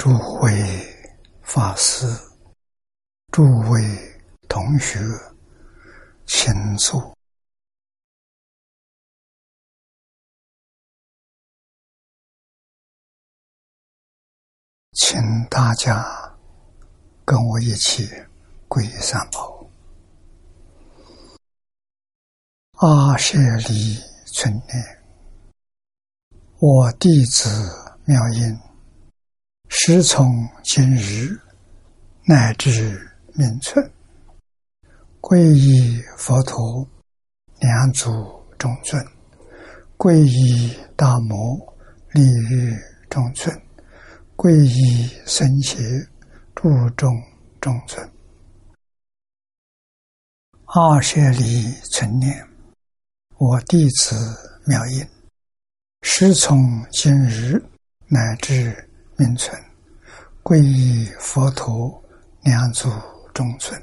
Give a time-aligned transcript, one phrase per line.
[0.00, 0.08] 诸
[0.40, 0.50] 位
[1.42, 2.06] 法师、
[3.30, 3.82] 诸位
[4.48, 4.98] 同学，
[6.24, 7.14] 请坐，
[14.92, 16.02] 请大家
[17.26, 18.08] 跟我一起
[18.70, 19.68] 皈依三宝。
[22.78, 23.36] 阿舍
[23.68, 23.98] 利
[24.32, 25.02] 春念，
[26.58, 27.50] 我弟子
[28.06, 28.69] 妙音。
[29.72, 30.26] 时从
[30.64, 31.28] 今日
[32.26, 33.88] 乃至命存，
[35.20, 36.86] 皈依佛陀，
[37.60, 38.10] 两祖
[38.58, 39.00] 中尊；
[39.96, 41.56] 皈依大摩，
[42.10, 42.76] 利欲
[43.08, 43.56] 中尊；
[44.36, 45.78] 皈依僧伽，
[46.56, 47.08] 注众
[47.60, 48.10] 中尊。
[50.64, 52.44] 二舍离存念，
[53.38, 54.16] 我弟子
[54.66, 55.06] 妙音，
[56.02, 57.64] 时从今日
[58.08, 58.89] 乃至。
[59.20, 59.54] 名存，
[60.42, 62.02] 皈依佛陀，
[62.40, 62.88] 两祖
[63.34, 63.78] 中尊；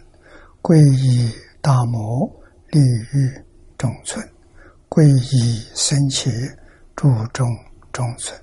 [0.63, 1.31] 皈依
[1.61, 2.27] 大摩，
[2.71, 3.45] 利欲
[3.77, 4.19] 中尊；
[4.89, 6.31] 皈依僧伽，
[6.95, 7.47] 注中
[7.91, 8.35] 中尊。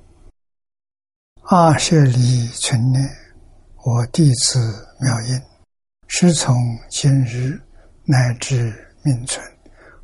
[1.42, 3.04] 二舍离存念，
[3.84, 5.42] 我弟子妙音，
[6.06, 6.54] 师从
[6.88, 7.60] 今日
[8.04, 9.44] 乃至命存，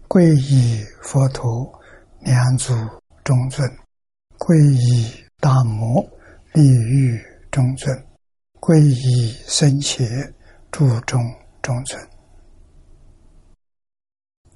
[0.08, 1.72] 皈依佛陀，
[2.22, 2.74] 两祖
[3.22, 3.64] 中尊；
[4.38, 6.04] 皈依大摩。
[6.52, 7.16] 立欲
[7.48, 8.06] 中尊，
[8.54, 10.34] 皈依僧伽，
[10.72, 11.22] 注中
[11.62, 12.10] 中尊。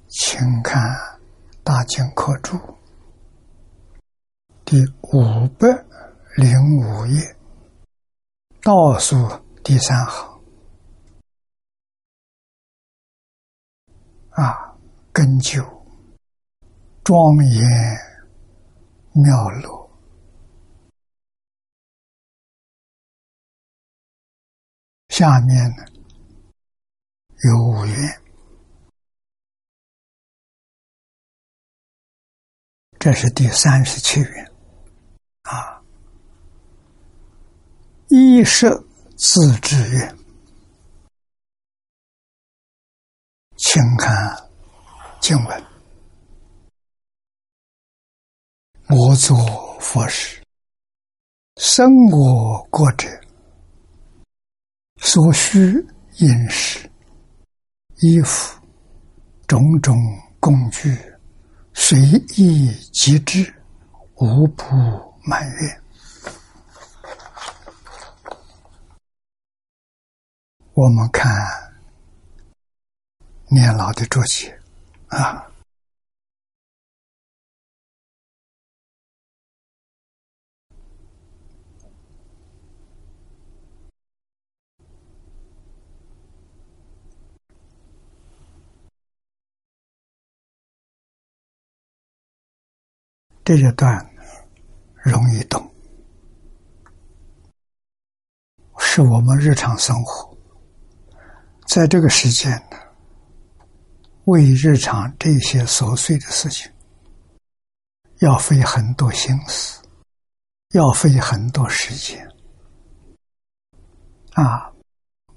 [0.09, 0.81] 请看
[1.63, 2.57] 《大经课注》
[4.65, 5.67] 第五百
[6.35, 7.35] 零五页，
[8.61, 9.15] 倒数
[9.63, 10.41] 第三行。
[14.31, 14.75] 啊，
[15.13, 15.63] 根究
[17.05, 17.63] 庄严
[19.13, 19.84] 妙乐。
[25.17, 25.85] 下面呢
[27.45, 28.21] 有五愿，
[32.99, 34.51] 这是第三十七愿
[35.43, 35.81] 啊。
[38.09, 38.69] 一是
[39.15, 40.17] 自治愿，
[43.55, 44.13] 请看
[45.21, 45.65] 经文：
[48.89, 49.37] 我作
[49.79, 50.43] 佛时，
[51.55, 53.07] 生我国者。
[55.15, 55.57] 所需
[56.17, 56.91] 饮食、
[58.01, 58.59] 衣服、
[59.47, 59.95] 种种
[60.41, 60.93] 工具，
[61.73, 61.97] 随
[62.35, 63.55] 意即至，
[64.15, 64.65] 无不
[65.23, 65.81] 满愿。
[70.73, 71.33] 我们看
[73.49, 74.53] 年老的注解
[75.07, 75.54] 啊。
[93.45, 94.03] 这一段
[94.95, 95.71] 容易懂，
[98.79, 100.35] 是我们日常生活
[101.67, 102.77] 在这个时间呢，
[104.23, 106.71] 为日常这些琐碎的事情，
[108.17, 109.79] 要费很多心思，
[110.71, 112.27] 要费很多时间，
[114.33, 114.73] 啊，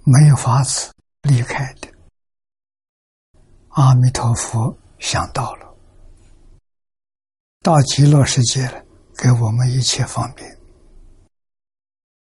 [0.06, 0.90] 没有法子
[1.20, 1.88] 离开的。
[3.68, 5.67] 阿弥陀佛想到了。
[7.68, 8.82] 到极乐世界了，
[9.18, 10.58] 给我们一切方便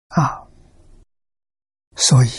[0.10, 0.46] 啊！
[1.96, 2.30] 所以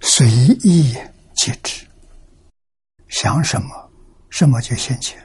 [0.00, 0.96] 随意
[1.34, 1.86] 即止，
[3.08, 3.92] 想什么
[4.30, 5.20] 什么就现前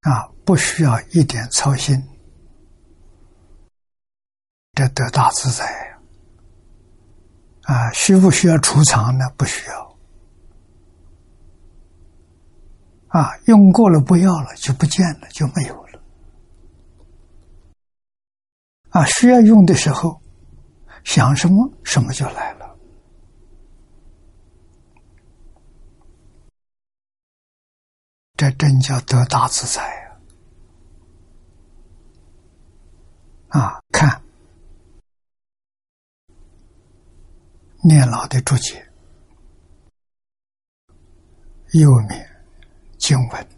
[0.00, 0.26] 啊！
[0.44, 2.04] 不需要一点操心，
[4.72, 5.64] 这得大自在
[7.66, 7.92] 啊！
[7.92, 9.30] 需不需要储藏呢？
[9.36, 9.91] 不需要。
[13.12, 16.02] 啊，用过了不要了，就不见了，就没有了。
[18.88, 20.22] 啊，需要用的时候，
[21.04, 22.74] 想什么什么就来了。
[28.34, 29.82] 这真叫得大自在
[33.48, 33.60] 啊！
[33.60, 34.22] 啊，看
[37.84, 38.90] 念老的注解，
[41.74, 42.31] 右面。
[43.02, 43.48] 经文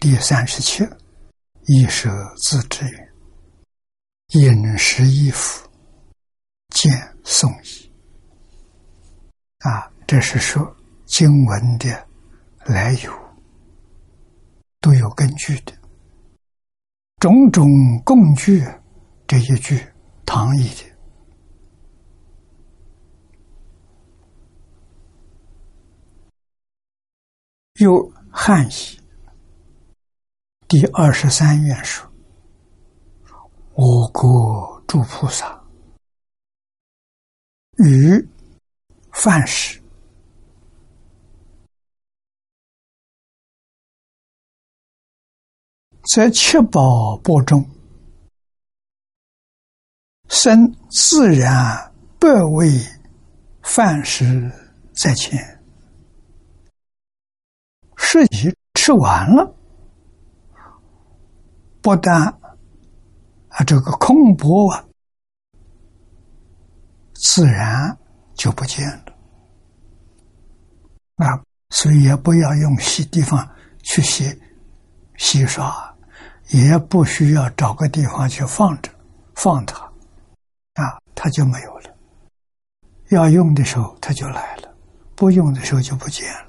[0.00, 0.82] 第三十七，
[1.66, 2.08] 一舍
[2.38, 3.12] 自知言，
[4.28, 5.68] 饮食衣服
[6.70, 6.90] 见
[7.22, 7.92] 送衣。
[9.58, 10.74] 啊，这是说
[11.04, 12.08] 经文的
[12.64, 13.12] 来由
[14.80, 15.72] 都有根据的。
[17.18, 17.68] 种种
[18.06, 18.64] 共具
[19.26, 19.86] 这一句
[20.24, 20.94] 唐译的。
[27.80, 29.00] 有汉译
[30.66, 32.10] 第二十三愿说
[33.74, 35.64] ：“我国诸菩萨
[37.78, 38.28] 与
[39.12, 39.80] 犯时，
[46.12, 47.64] 则七宝钵中，
[50.28, 52.68] 生自然百味
[53.62, 54.50] 饭食
[54.92, 55.38] 在前。”
[58.14, 59.52] 吃已吃完了，
[61.82, 62.22] 不但
[63.48, 64.84] 啊这个空钵啊，
[67.14, 67.98] 自然
[68.34, 69.12] 就不见了
[71.16, 73.48] 啊，所以也不要用洗地方
[73.82, 74.40] 去洗
[75.16, 75.92] 洗刷，
[76.50, 78.88] 也不需要找个地方去放着
[79.34, 79.84] 放它
[80.74, 81.90] 啊，它就没有了。
[83.10, 84.72] 要用的时候它就来了，
[85.16, 86.43] 不用的时候就不见了。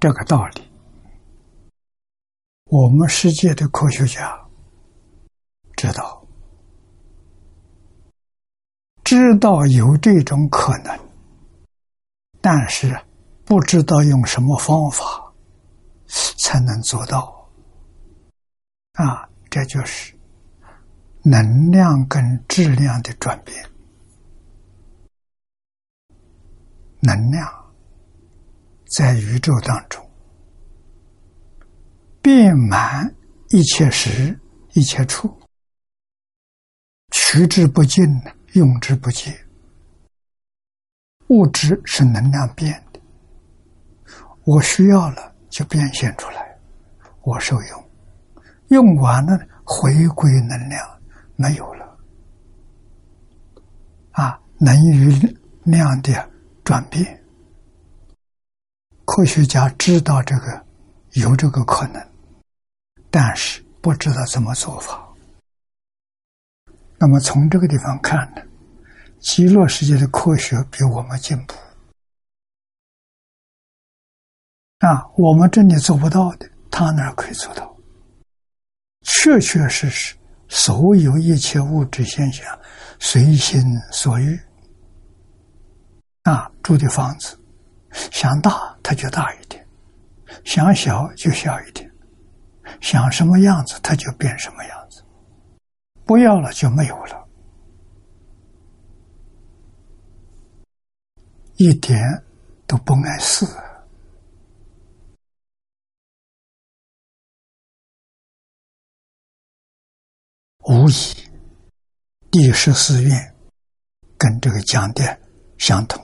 [0.00, 0.62] 这个道理，
[2.64, 4.48] 我们世界的科学家
[5.76, 6.26] 知道，
[9.04, 10.98] 知道有这种可能，
[12.40, 12.98] 但是
[13.44, 15.30] 不知道用什么方法
[16.38, 17.50] 才能做到。
[18.92, 20.14] 啊，这就是
[21.22, 23.70] 能量跟质量的转变，
[27.00, 27.59] 能量。
[28.90, 30.04] 在宇宙当中，
[32.20, 33.14] 遍满
[33.50, 34.36] 一切时、
[34.72, 35.32] 一切处，
[37.12, 38.04] 取之不尽，
[38.54, 39.32] 用之不竭。
[41.28, 43.00] 物质是能量变的，
[44.42, 46.58] 我需要了就变现出来，
[47.22, 47.90] 我受用，
[48.70, 51.00] 用完了回归能量
[51.36, 51.96] 没有了，
[54.10, 55.10] 啊，能与
[55.62, 56.28] 量的
[56.64, 57.19] 转变。
[59.12, 60.64] 科学家知道这个
[61.14, 62.00] 有这个可能，
[63.10, 65.04] 但是不知道怎么做法。
[66.96, 68.42] 那么从这个地方看呢，
[69.18, 71.54] 极乐世界的科学比我们进步
[74.78, 77.76] 啊，我们这里做不到的，他那儿可以做到。
[79.02, 80.14] 确确实实，
[80.46, 82.46] 所有一切物质现象
[83.00, 84.38] 随心所欲
[86.22, 87.36] 啊，住的房子。
[87.92, 89.62] 想大，它就大一点；
[90.44, 91.90] 想小，就小一点。
[92.80, 95.04] 想什么样子，它就变什么样子。
[96.04, 97.28] 不要了，就没有了，
[101.56, 102.00] 一点
[102.66, 103.44] 都不碍事。
[110.60, 111.28] 无疑，
[112.30, 113.34] 第十四愿
[114.16, 115.20] 跟这个讲的
[115.58, 116.00] 相同，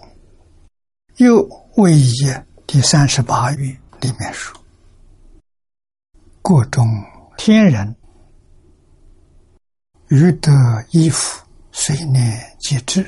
[1.16, 1.65] 又。
[1.76, 2.14] 为一
[2.66, 3.68] 第三十八愿
[4.00, 4.58] 里面说
[6.40, 6.86] ：“各种
[7.36, 7.94] 天人
[10.08, 10.50] 欲得
[10.90, 13.02] 衣服，随念即至。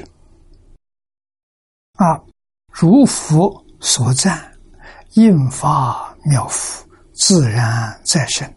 [1.95, 2.23] 啊，
[2.71, 4.53] 如佛所赞，
[5.15, 8.55] 应发妙福，自然再生。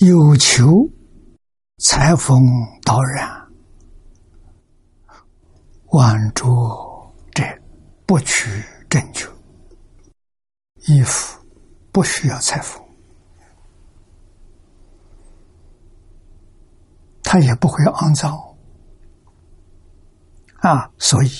[0.00, 0.86] 有求
[1.78, 2.42] 裁缝
[2.84, 3.42] 导然。”
[5.94, 6.44] 万着
[7.32, 7.44] 者
[8.04, 8.50] 不取
[8.90, 9.28] 正觉，
[10.88, 11.40] 衣服
[11.92, 12.82] 不需要裁缝，
[17.22, 18.36] 他也不会肮脏
[20.62, 21.30] 啊，所以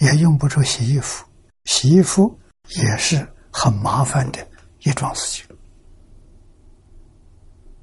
[0.00, 1.24] 也用不着洗衣服。
[1.64, 2.38] 洗衣服
[2.76, 4.46] 也是很麻烦的
[4.80, 5.56] 一桩事情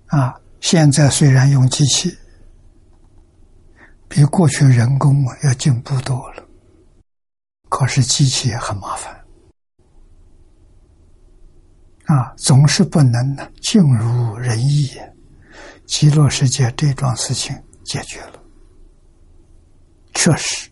[0.05, 0.39] 啊。
[0.59, 2.15] 现在虽然用机器。
[4.11, 6.45] 比过去人工啊要进步多了，
[7.69, 9.15] 可是机器也很麻烦
[12.07, 14.91] 啊，总是不能呢尽如人意。
[15.87, 18.43] 极乐世界这桩事情解决了，
[20.13, 20.69] 确实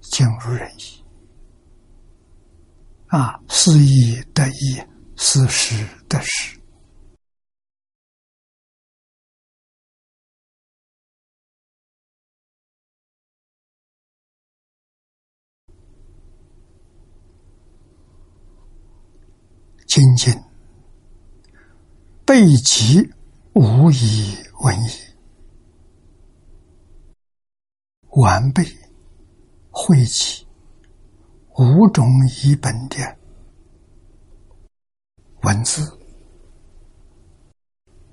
[0.00, 1.04] 尽如人意
[3.08, 4.82] 啊，思意得意，
[5.18, 6.58] 思时得时。
[19.94, 20.32] 精进，
[22.24, 23.12] 备集
[23.52, 24.88] 无以文矣，
[28.08, 28.64] 完备
[29.70, 30.46] 汇集
[31.58, 32.96] 五种译本的
[35.42, 35.82] 文字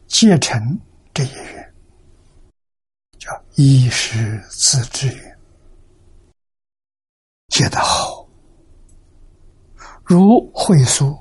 [0.05, 0.77] 结成
[1.13, 1.73] 这一缘，
[3.17, 5.07] 叫一时自知。
[5.07, 5.39] 缘，
[7.47, 8.27] 结得好，
[10.03, 11.17] 如会书，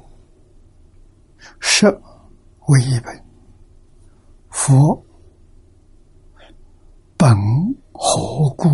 [1.61, 1.87] 是
[2.67, 3.25] 为一本，
[4.51, 5.05] 佛
[7.17, 7.37] 本
[7.93, 8.67] 何故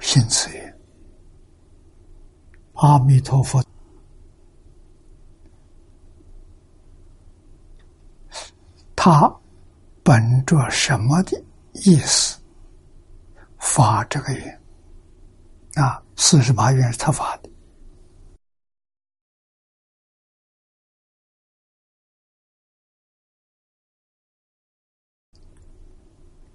[0.00, 0.78] 信此缘？
[2.74, 3.62] 阿弥陀佛。
[8.94, 9.32] 他
[10.02, 11.40] 本着什么的
[11.72, 12.38] 意思
[13.58, 14.60] 发这个愿
[15.74, 16.02] 啊？
[16.16, 17.48] 四十八愿是他发的。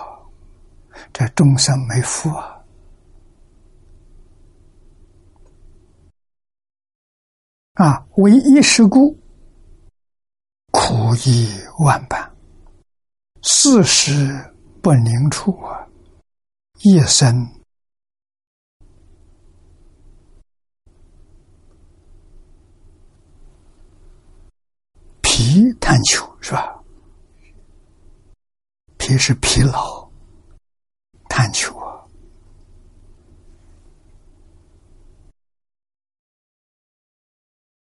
[1.13, 2.65] 这众生没福啊，
[7.75, 9.17] 啊，为一是故。
[10.73, 11.49] 苦以
[11.85, 12.35] 万般，
[13.43, 14.11] 四时
[14.83, 15.87] 不宁处啊！
[16.85, 17.47] 夜深
[25.21, 26.82] 疲贪求是吧？
[29.03, 30.09] 疲是疲劳，
[31.29, 32.07] 贪求啊！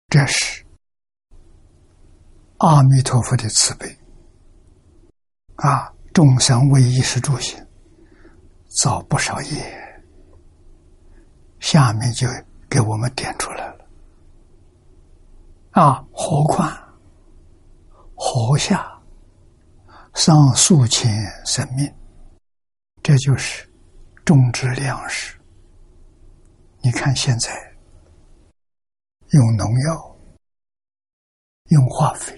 [0.07, 0.65] 这是。
[2.59, 3.99] 阿弥陀佛的慈悲
[5.57, 5.93] 啊！
[6.13, 7.67] 众生为衣食住行
[8.69, 10.01] 造不少业，
[11.59, 12.29] 下面就
[12.69, 13.85] 给我们点出来了
[15.71, 16.01] 啊！
[16.13, 16.71] 何况
[18.15, 18.97] 活下
[20.19, 21.09] 上数千
[21.45, 21.89] 生命，
[23.01, 23.65] 这就是
[24.25, 25.39] 种植粮食。
[26.81, 27.49] 你看现在
[29.29, 30.19] 用农药、
[31.69, 32.35] 用化肥。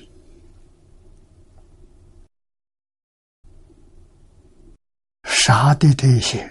[5.24, 6.48] 杀的这些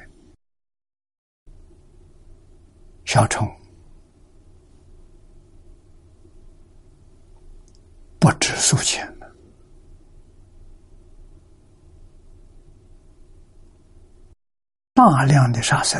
[3.04, 3.48] 小虫
[8.18, 9.06] 不止数千
[15.02, 15.98] 大量的杀生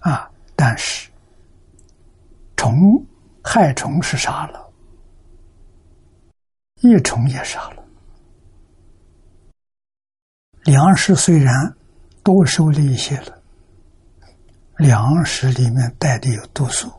[0.00, 0.28] 啊！
[0.56, 1.08] 但是
[2.56, 3.06] 虫
[3.40, 4.72] 害虫是杀了，
[6.80, 7.84] 益虫也杀了。
[10.64, 11.72] 粮食虽然
[12.24, 13.42] 多收了一些了，
[14.78, 16.92] 粮食里面带的有毒素，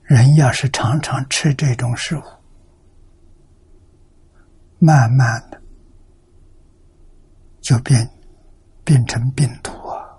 [0.00, 2.22] 人要是常常吃这种食物，
[4.80, 5.62] 慢慢的
[7.60, 8.10] 就变
[8.82, 10.18] 变成病毒啊。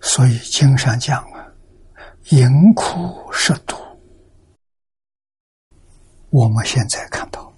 [0.00, 1.46] 所以经上讲啊，
[2.30, 3.74] 饮苦食毒。
[6.30, 7.52] 我们现在看到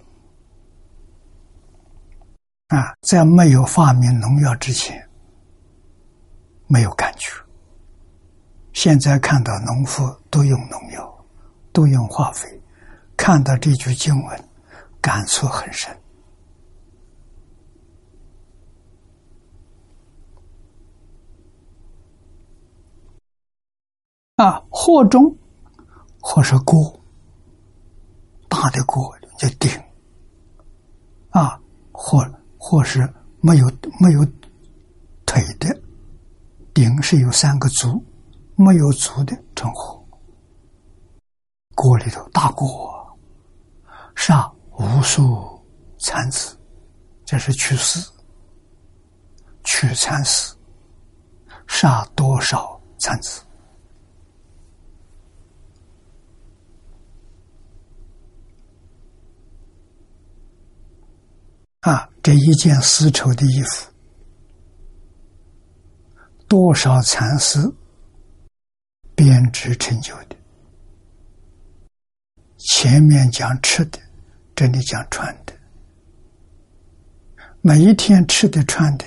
[2.69, 5.09] 啊，在没有发明农药之前，
[6.69, 7.33] 没有感觉。
[8.73, 11.27] 现在看到农夫都用农药，
[11.73, 12.63] 都用化肥，
[13.17, 14.45] 看到这句经文，
[15.01, 15.97] 感触很深。
[24.37, 25.37] 啊，或中，
[26.21, 27.01] 或是锅。
[28.49, 29.71] 大的锅叫鼎，
[31.31, 31.61] 啊，
[31.93, 32.25] 或
[32.57, 33.01] 或是
[33.41, 33.67] 没有
[34.01, 34.25] 没有
[35.27, 35.79] 腿的
[36.73, 38.03] 鼎是有三个足，
[38.55, 40.07] 没有足的称呼。
[41.75, 42.96] 锅里头大锅，
[44.17, 45.65] 杀无数
[45.99, 46.59] 蚕子，
[47.25, 48.11] 这是驱死，
[49.63, 50.57] 驱蚕丝，
[51.69, 53.43] 杀多少蚕子？
[61.81, 63.93] 啊，这一件丝绸的衣服，
[66.49, 67.73] 多少蚕丝
[69.15, 70.35] 编织成就的？
[72.59, 74.01] 前面讲吃的，
[74.57, 75.53] 这里讲穿的。
[77.61, 79.05] 每一天吃的穿的，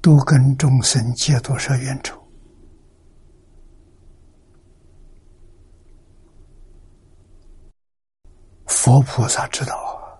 [0.00, 2.20] 都跟众生结多少冤仇？
[8.66, 10.18] 佛菩萨知道啊，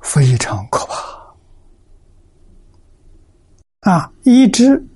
[0.00, 1.34] 非常可怕
[3.90, 4.12] 啊！
[4.22, 4.86] 一直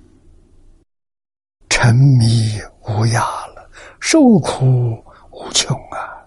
[1.69, 3.69] 沉迷无涯了，
[3.99, 6.18] 受苦无穷啊！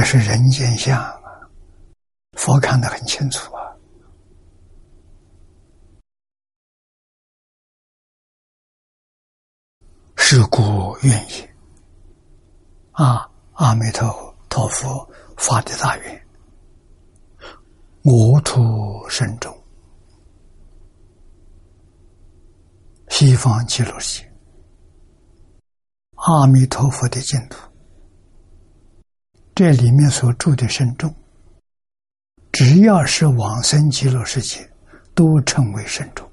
[0.00, 1.20] 这是人间相啊，
[2.32, 3.76] 佛看得很清楚啊。
[10.16, 11.46] 是故愿意
[12.92, 13.30] 啊！
[13.52, 16.26] 阿弥陀佛发的大愿，
[18.02, 19.54] 我土深中，
[23.10, 24.32] 西方极乐世界，
[26.14, 27.69] 阿弥陀佛的净土。
[29.62, 31.14] 这里面所住的圣众，
[32.50, 34.66] 只要是往生极乐世界，
[35.14, 36.26] 都称为圣众。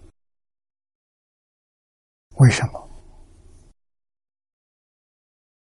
[2.38, 2.90] 为什么？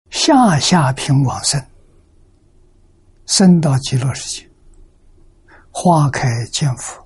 [0.09, 1.61] 下下品往生，
[3.25, 4.49] 生到极乐世界，
[5.69, 7.05] 花开见佛，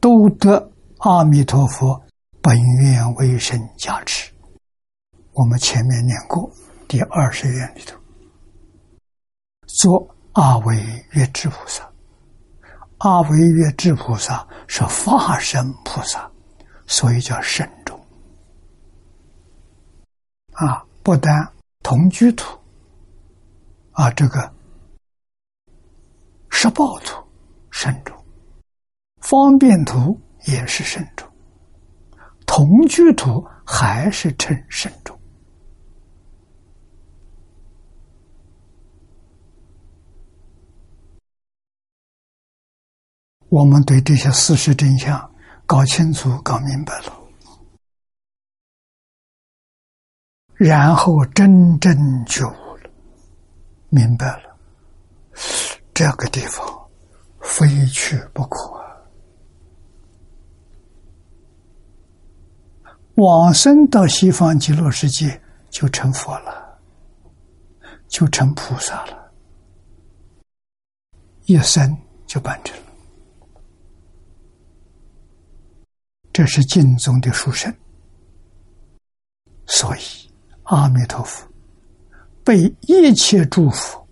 [0.00, 2.02] 都得阿弥陀佛
[2.40, 4.32] 本愿威神加持。
[5.32, 6.50] 我们前面念过
[6.88, 7.95] 第二十愿里头。
[9.66, 10.76] 做阿维
[11.12, 11.90] 月智菩萨，
[12.98, 16.30] 阿维月智菩萨是化身菩萨，
[16.86, 17.98] 所以叫慎重。
[20.52, 21.52] 啊，不但
[21.82, 22.58] 同居土，
[23.92, 24.52] 啊，这个
[26.48, 27.22] 十报土
[27.70, 28.16] 慎重，
[29.20, 31.28] 方便图也是慎重，
[32.46, 35.15] 同居土还是称慎重。
[43.48, 45.30] 我们对这些事实真相
[45.66, 47.12] 搞清楚、搞明白了，
[50.54, 51.94] 然后真正
[52.26, 52.90] 觉悟了，
[53.88, 54.56] 明白了，
[55.94, 56.66] 这个地方
[57.40, 58.76] 非去不可。
[63.14, 66.78] 往生到西方极乐世界，就成佛了，
[68.08, 69.32] 就成菩萨了，
[71.46, 72.85] 一生就办成了。
[76.36, 77.74] 这是净宗的书生，
[79.64, 80.00] 所以
[80.64, 81.48] 阿弥陀佛
[82.44, 84.06] 被一切诸佛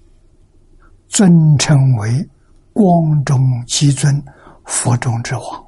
[1.06, 2.26] 尊称为
[2.72, 4.24] 光中极尊、
[4.64, 5.66] 佛中之王。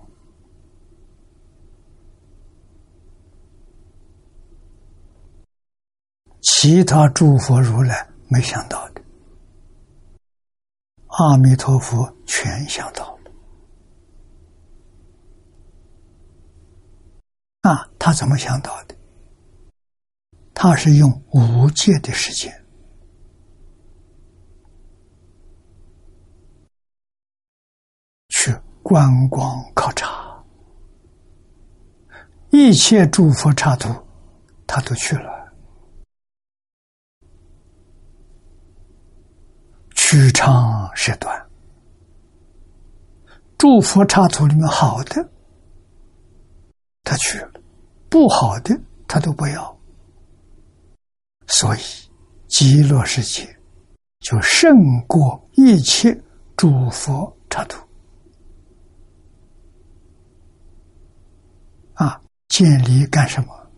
[6.41, 9.03] 其他诸佛如来没想到的，
[11.09, 13.15] 阿弥陀佛全想到。
[17.67, 18.95] 那，他怎么想到的？
[20.55, 22.65] 他是用无界的时间
[28.29, 30.45] 去观光考察，
[32.51, 33.89] 一切诸佛刹土，
[34.65, 35.53] 他都去了，
[39.97, 41.51] 取长是短，
[43.59, 45.29] 诸佛刹土里面好的，
[47.03, 47.56] 他去了。
[48.09, 49.79] 不好的，他都不要，
[51.47, 51.81] 所以
[52.47, 53.45] 极乐世界
[54.21, 54.75] 就胜
[55.07, 56.19] 过一切
[56.57, 57.79] 诸佛刹土
[61.95, 62.21] 啊！
[62.49, 63.71] 建立干什么？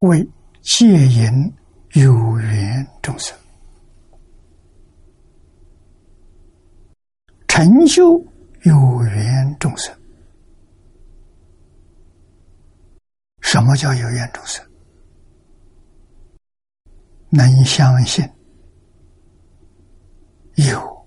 [0.00, 0.26] 为
[0.62, 1.52] 戒引
[1.92, 3.36] 有缘众生
[7.46, 8.31] 成就。
[8.64, 9.92] 有缘众生，
[13.40, 14.64] 什么叫有缘众生？
[17.28, 18.24] 能相信
[20.54, 21.06] 有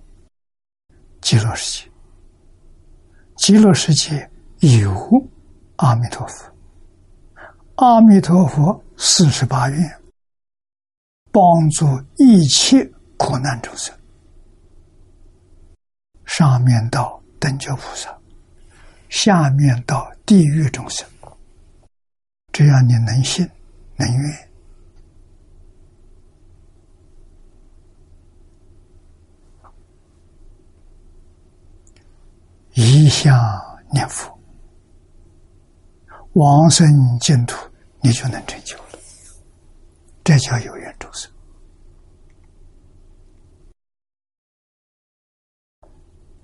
[1.21, 1.91] 极乐世界，
[3.37, 4.91] 极乐世界有
[5.77, 6.51] 阿弥陀佛，
[7.75, 10.01] 阿弥陀佛四十八愿，
[11.31, 11.85] 帮助
[12.17, 12.83] 一切
[13.17, 13.97] 苦难众生，
[16.25, 17.21] 上面到。
[17.45, 18.17] 等觉菩萨，
[19.07, 21.07] 下面到地狱众生，
[22.51, 23.47] 只要你能信
[23.97, 24.49] 能愿，
[32.73, 33.39] 一向
[33.93, 34.35] 念佛，
[36.33, 36.87] 往生
[37.19, 37.55] 净土，
[38.01, 38.99] 你就能成就了。
[40.23, 41.31] 这叫有缘众生。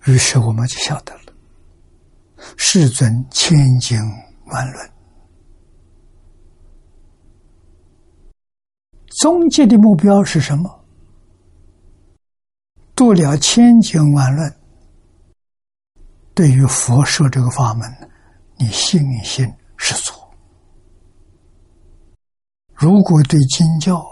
[0.05, 1.33] 于是我们就晓得了，
[2.57, 3.99] 世尊千经
[4.47, 4.91] 万论，
[9.19, 10.83] 终极的目标是什么？
[12.95, 14.55] 度了千经万论，
[16.33, 18.09] 对于佛说这个法门，
[18.57, 20.13] 你信心十足。
[22.73, 24.03] 如果对经教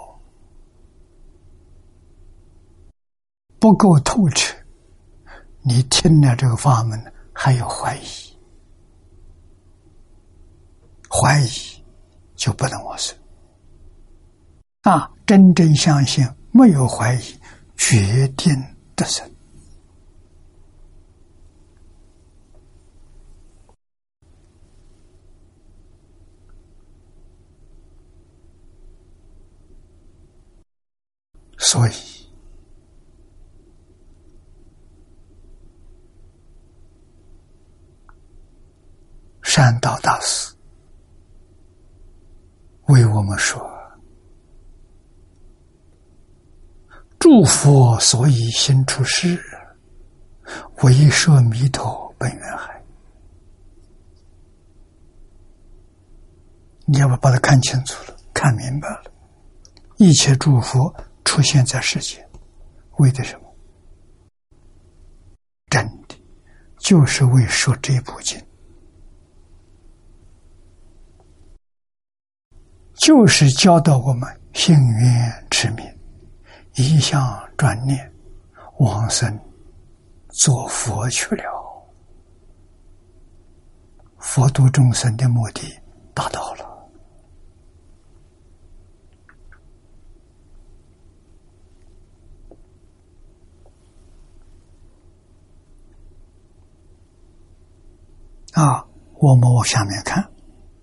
[3.59, 4.55] 不够透彻，
[5.61, 8.37] 你听了这个法门还有怀疑，
[11.09, 11.49] 怀疑
[12.35, 13.15] 就不能往生
[14.81, 15.11] 啊！
[15.25, 17.39] 真正相信，没有怀疑，
[17.77, 18.55] 决定
[18.95, 19.29] 得生。
[31.57, 32.18] 所以。
[39.59, 40.55] 善道大师
[42.87, 43.61] 为我们说
[47.19, 49.37] ：“诸佛所以心出世，
[50.81, 52.81] 为摄弥陀本愿海。”
[56.87, 59.11] 你要不把它看清楚了，看明白了，
[59.97, 60.95] 一切诸佛
[61.25, 62.25] 出现在世间，
[62.99, 63.53] 为的什么？
[65.69, 66.15] 真的，
[66.77, 68.41] 就是为说这部经。
[72.99, 75.85] 就是教导我们信愿持名，
[76.75, 78.11] 一向专念，
[78.79, 79.39] 往生
[80.27, 81.43] 做佛去了。
[84.17, 85.61] 佛度众生的目的
[86.13, 86.65] 达到了。
[98.53, 100.21] 啊，我们往下面看，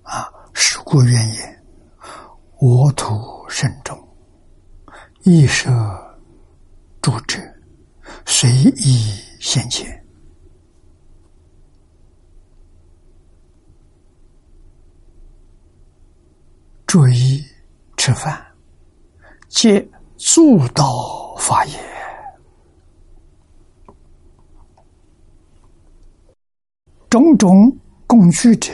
[0.03, 1.56] 啊，是故愿言。
[2.59, 3.97] 我土甚众，
[5.25, 5.71] 一舍
[7.03, 7.39] 诸者，
[8.25, 10.03] 随意现前。
[16.87, 17.45] 注意
[17.97, 18.47] 吃饭，
[19.49, 21.79] 皆助道法也。
[27.11, 28.73] 种种工具者，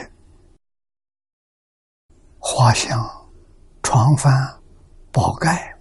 [2.39, 3.22] 花香。
[3.93, 4.51] 床幡、
[5.11, 5.71] 宝盖、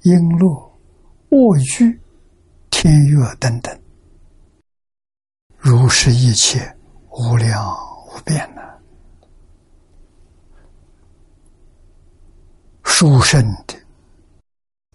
[0.00, 0.68] 璎珞、
[1.28, 2.00] 卧具、
[2.70, 3.80] 天乐等等，
[5.58, 6.76] 如是一切
[7.10, 7.72] 无量
[8.08, 8.82] 无边的
[12.82, 13.80] 殊胜的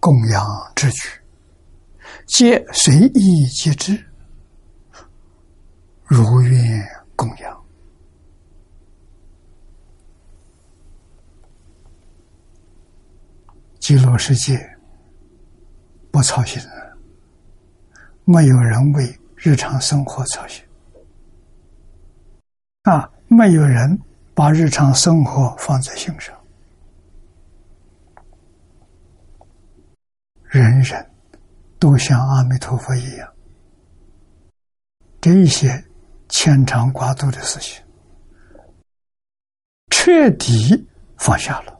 [0.02, 1.08] 供养之举，
[2.26, 3.98] 皆随意皆知，
[6.04, 7.57] 如愿供养。
[13.88, 14.60] 极乐世界
[16.12, 16.98] 不操心了，
[18.26, 20.62] 没有人为日常生活操心
[22.84, 23.10] 啊！
[23.30, 23.98] 没有人
[24.36, 26.38] 把日常生活放在心上，
[30.50, 31.10] 人人
[31.80, 33.34] 都像阿弥陀佛一样，
[35.22, 35.82] 这一些
[36.28, 37.82] 牵肠挂肚的事情
[39.92, 41.77] 彻底放下了。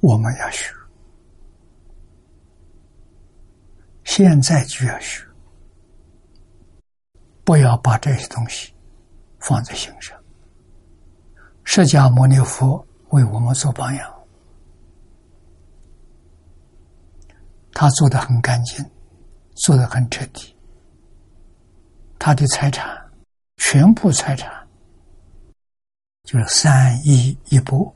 [0.00, 0.72] 我们要学，
[4.04, 5.26] 现在就要学，
[7.44, 8.72] 不要把这些东西
[9.40, 10.16] 放在心上。
[11.64, 14.14] 释迦牟尼佛为我们做榜样，
[17.72, 18.84] 他做的很干净，
[19.56, 20.56] 做的很彻底，
[22.18, 22.86] 他的财产
[23.56, 24.66] 全部财产
[26.22, 27.92] 就是三衣一钵。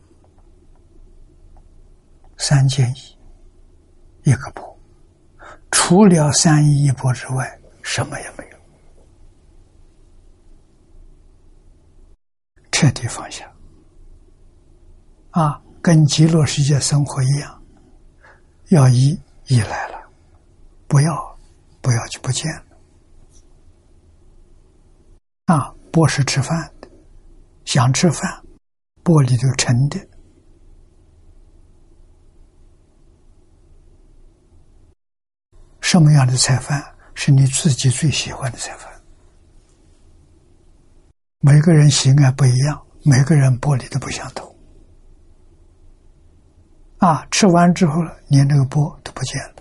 [2.42, 3.16] 三件衣，
[4.24, 4.76] 一个钵，
[5.70, 8.58] 除了三衣一钵之外，什么也没有，
[12.72, 13.48] 彻底放下。
[15.30, 17.62] 啊，跟极乐世界生活一样，
[18.70, 20.02] 要依依来了，
[20.88, 21.38] 不要，
[21.80, 22.64] 不要就不见了。
[25.44, 26.90] 啊，钵是吃饭的，
[27.64, 28.44] 想吃饭，
[29.04, 30.08] 钵里头盛的。
[35.92, 38.90] 什么样的菜饭是你自己最喜欢的菜饭？
[41.40, 44.56] 每个人喜爱不一样，每个人玻璃都不相同。
[46.96, 49.56] 啊，吃完之后了，连这个钵都不见了。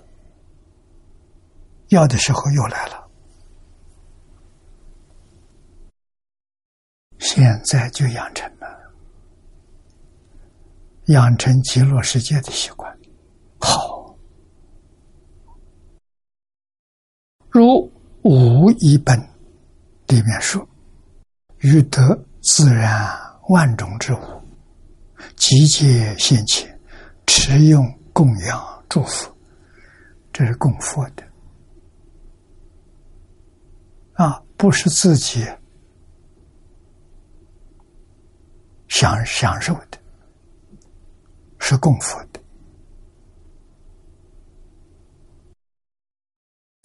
[1.90, 3.10] 要的时候又来了，
[7.20, 8.94] 现在就养成了，
[11.08, 12.98] 养成极乐世界的习惯。
[13.60, 14.01] 好，
[17.52, 17.92] 如
[18.24, 19.20] 无一本
[20.08, 20.66] 里面说，
[21.60, 23.10] 欲得自然
[23.50, 24.20] 万种之物，
[25.36, 26.80] 集结现前，
[27.28, 29.30] 持用供养祝福，
[30.32, 31.24] 这是供佛的。
[34.14, 35.46] 啊，不是自己
[38.88, 39.98] 享享受的，
[41.60, 42.40] 是供佛的。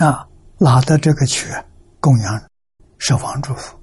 [0.05, 1.49] 啊，拿到这个去
[2.01, 2.51] 供养、
[2.99, 3.79] 设方祝福。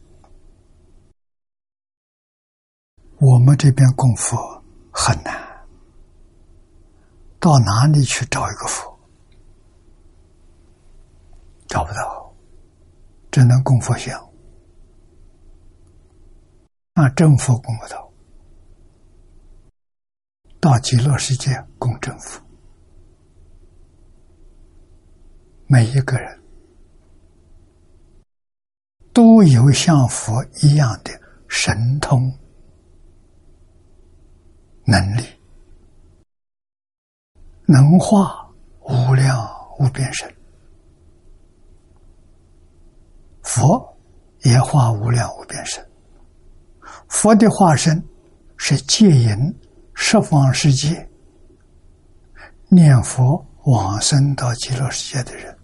[3.20, 4.38] 我们这边供佛
[4.92, 5.66] 很难，
[7.40, 9.00] 到哪里去找一个佛？
[11.68, 12.24] 找不到。
[13.32, 14.30] 只能供佛像，
[16.94, 18.14] 那，正佛供不到，
[20.60, 22.40] 到极乐世界供正佛。
[25.66, 26.43] 每一个人
[29.14, 31.12] 都有像佛一样的
[31.48, 32.36] 神通
[34.86, 35.24] 能力，
[37.68, 38.50] 能化
[38.82, 39.48] 无量
[39.80, 40.36] 无边身。
[43.44, 43.96] 佛
[44.42, 45.88] 也化无量无边身，
[47.08, 48.04] 佛的化身
[48.58, 49.38] 是戒引
[49.94, 51.08] 十方世界
[52.68, 55.56] 念佛往生到极乐世界的人，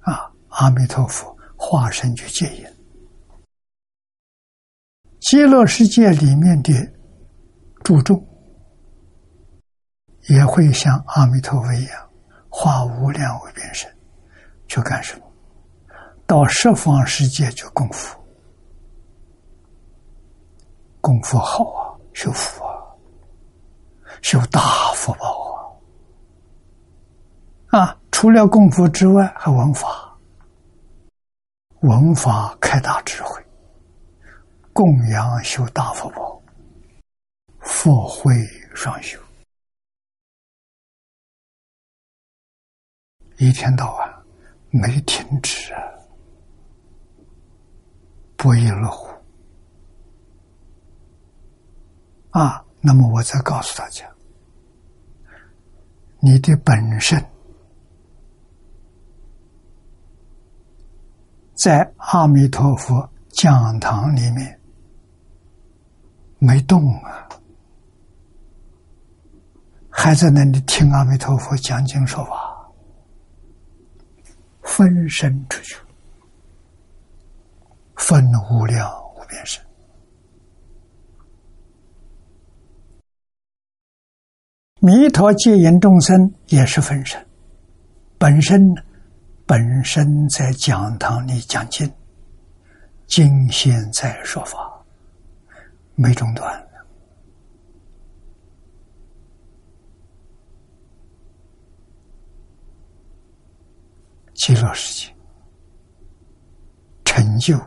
[0.00, 1.33] 啊，阿弥陀佛。
[1.56, 2.66] 化身去戒引，
[5.20, 6.72] 极乐世界里面的
[7.82, 8.22] 诸众
[10.28, 12.10] 也会像阿弥陀佛一样
[12.48, 13.90] 化无量无边身
[14.68, 15.26] 去干什么？
[16.26, 18.18] 到十方世界去功夫，
[21.00, 22.72] 功夫好啊，修福啊，
[24.22, 24.60] 修大
[24.94, 25.78] 福报
[27.70, 27.78] 啊！
[27.78, 30.13] 啊，除了功夫之外，还闻法，
[31.84, 33.44] 闻法开大智慧，
[34.72, 36.42] 供养修大福报，
[37.60, 38.34] 佛慧
[38.74, 39.20] 双修，
[43.36, 44.24] 一天到晚
[44.70, 45.74] 没停止！
[48.38, 49.06] 不亦乐乎
[52.30, 52.64] 啊！
[52.80, 54.10] 那么我再告诉大家，
[56.20, 57.22] 你的本身
[61.54, 64.60] 在阿弥陀佛讲堂里面
[66.38, 67.28] 没动啊，
[69.88, 72.70] 还在那里听阿弥陀佛讲经说法，
[74.62, 75.76] 分身出去。
[77.96, 79.64] 分无量无边身，
[84.80, 87.24] 弥陀戒引众生也是分身，
[88.18, 88.82] 本身呢
[89.46, 91.90] 本身在讲堂里讲经，
[93.06, 94.58] 经现在说法，
[95.94, 96.66] 没中断。
[104.32, 105.14] 极乐世界
[107.04, 107.58] 成就。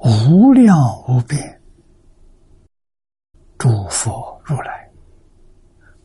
[0.00, 1.60] 无量无边
[3.58, 4.88] 诸佛如来，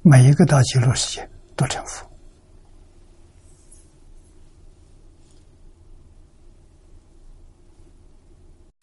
[0.02, 2.10] 每一个到极乐世界都成佛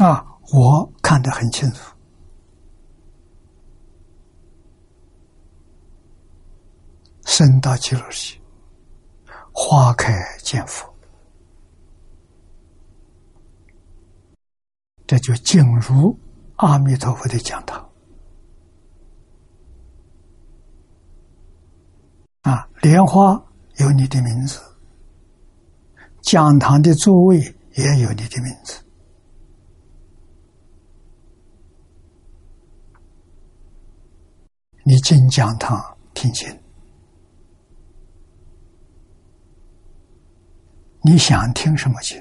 [0.02, 0.26] 啊！
[0.52, 1.94] 我看得很清楚，
[7.24, 8.40] 生到极乐世界，
[9.52, 10.92] 花开见佛。
[15.06, 16.18] 这就进入
[16.56, 17.88] 阿弥陀佛的讲堂
[22.40, 22.66] 啊！
[22.80, 23.40] 莲花
[23.76, 24.60] 有你的名字，
[26.22, 27.38] 讲堂的座位
[27.74, 28.82] 也有你的名字。
[34.90, 36.48] 你进讲堂听经，
[41.02, 42.20] 你想听什么经？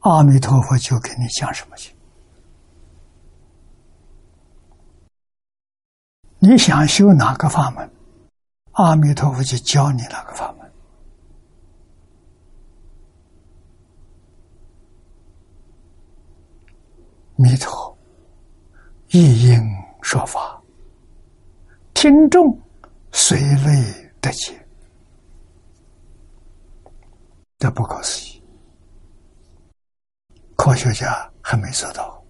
[0.00, 1.90] 阿弥陀佛就给你讲什么经，
[6.40, 7.90] 你想修哪个法门，
[8.72, 10.70] 阿弥陀佛就教你哪个法门。
[17.36, 17.97] 弥陀佛
[19.10, 19.58] 一应
[20.02, 20.62] 说法，
[21.94, 22.60] 听众，
[23.10, 24.66] 随类得解，
[27.58, 28.42] 这不可思议。
[30.56, 32.22] 科学家还没做到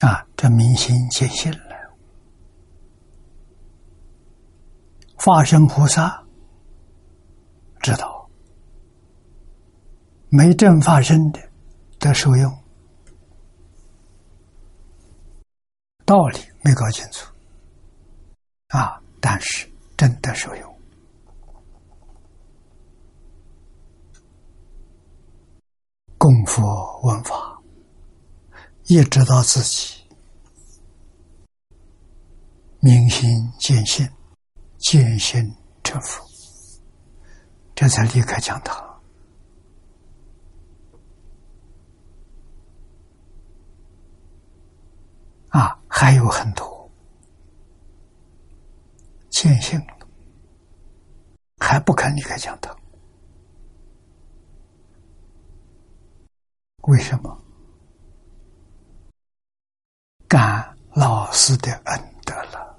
[0.00, 0.26] 啊！
[0.34, 1.96] 这明心见性了，
[5.16, 6.24] 化身菩萨
[7.80, 8.17] 知道
[10.30, 11.40] 没正发生的
[11.98, 12.58] 得受用，
[16.04, 17.32] 道理没搞清楚
[18.68, 19.02] 啊！
[19.20, 19.68] 但是。
[19.98, 20.80] 真的受用，
[26.16, 26.62] 功夫
[27.02, 27.60] 问法，
[28.84, 30.06] 一知道自己
[32.78, 34.08] 明心见性，
[34.76, 36.24] 见性成佛，
[37.74, 38.87] 这才离开讲堂
[45.48, 46.90] 啊，还有很多。
[49.30, 49.80] 见性，
[51.58, 52.76] 还不肯离开讲堂？
[56.82, 57.38] 为什么？
[60.26, 62.78] 感老师的恩德了，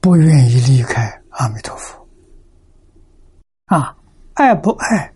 [0.00, 2.08] 不愿意离开阿弥陀佛。
[3.72, 3.96] 啊，
[4.34, 5.14] 爱不爱？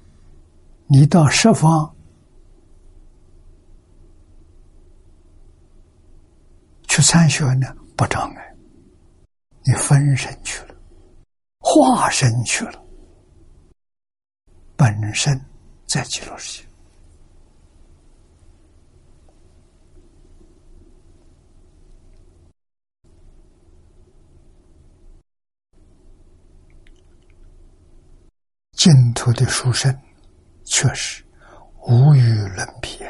[0.86, 1.94] 你到十方
[6.84, 8.56] 去参学呢，不障碍。
[9.62, 10.74] 你分身去了，
[11.58, 12.82] 化身去了，
[14.74, 15.38] 本身
[15.86, 16.65] 在极乐世界，
[28.86, 29.92] 净土的书生。
[30.64, 31.24] 确实
[31.88, 32.20] 无与
[32.54, 33.04] 伦比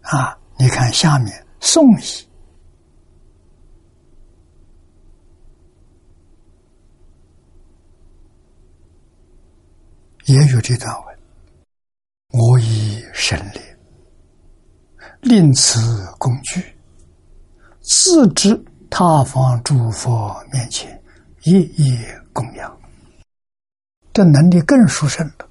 [0.00, 0.38] 啊！
[0.58, 2.26] 你看下面宋义
[10.24, 11.18] 也有这段文
[12.32, 13.60] ：“我以神力，
[15.20, 15.78] 令此
[16.18, 16.64] 工具，
[17.82, 18.58] 自知
[18.90, 20.95] 他方诸佛面前，
[21.46, 22.76] 一一供养。”
[24.12, 25.48] 这能力更殊胜了，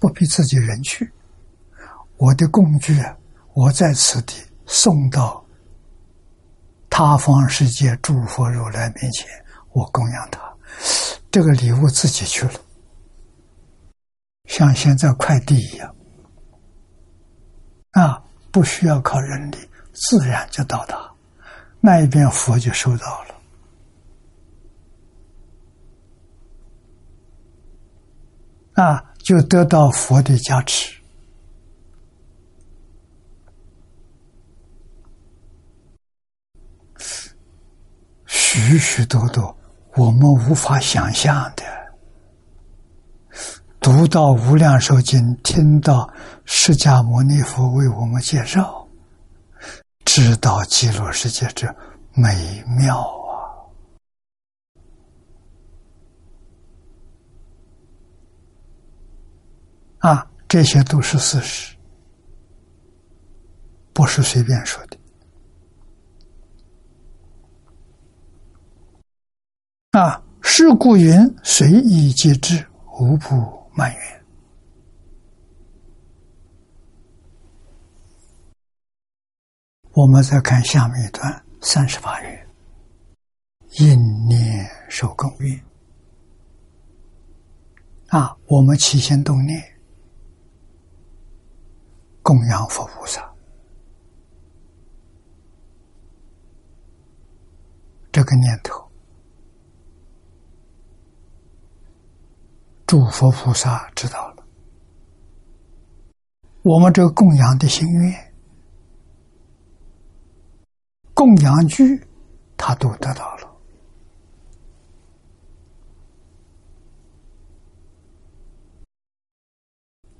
[0.00, 1.10] 不必自己人去。
[2.16, 3.16] 我的工具啊，
[3.54, 4.34] 我在此地
[4.66, 5.44] 送到
[6.88, 9.28] 他方世界诸佛如来面前，
[9.72, 10.40] 我供养他。
[11.30, 12.54] 这个礼物自己去了，
[14.46, 15.94] 像现在快递一样，
[17.92, 19.56] 啊，不需要靠人力，
[19.92, 21.10] 自然就到达
[21.80, 23.31] 那一边，佛就收到了。
[28.74, 30.96] 啊，就得到佛的加持，
[38.26, 39.54] 许许多多
[39.94, 41.62] 我们无法想象的。
[43.78, 46.08] 读到《无量寿经》，听到
[46.44, 48.88] 释迦牟尼佛为我们介绍，
[50.04, 51.66] 知道极乐世界之
[52.14, 53.21] 美妙。
[60.02, 61.76] 啊，这些都是事实，
[63.92, 64.98] 不是随便说的。
[69.92, 72.66] 啊，是故云随意即至，
[72.98, 73.30] 无不
[73.76, 74.24] 满愿。
[79.92, 82.48] 我们再看下面一段三十八愿，
[83.78, 85.64] 应念受供愿。
[88.08, 89.71] 啊，我们起心动念。
[92.22, 93.34] 供养佛菩萨，
[98.12, 98.88] 这个念头，
[102.86, 104.44] 诸佛菩萨知道了，
[106.62, 108.32] 我们这个供养的心愿、
[111.12, 112.06] 供养具，
[112.56, 113.48] 他都得到了。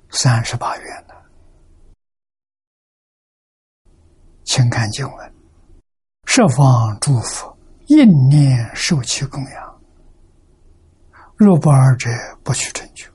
[0.09, 1.13] 三十八愿呢？
[4.43, 5.33] 请看经文：
[6.25, 9.81] 设方诸佛应念受其供养，
[11.35, 12.09] 若不尔者，
[12.43, 13.11] 不取成就。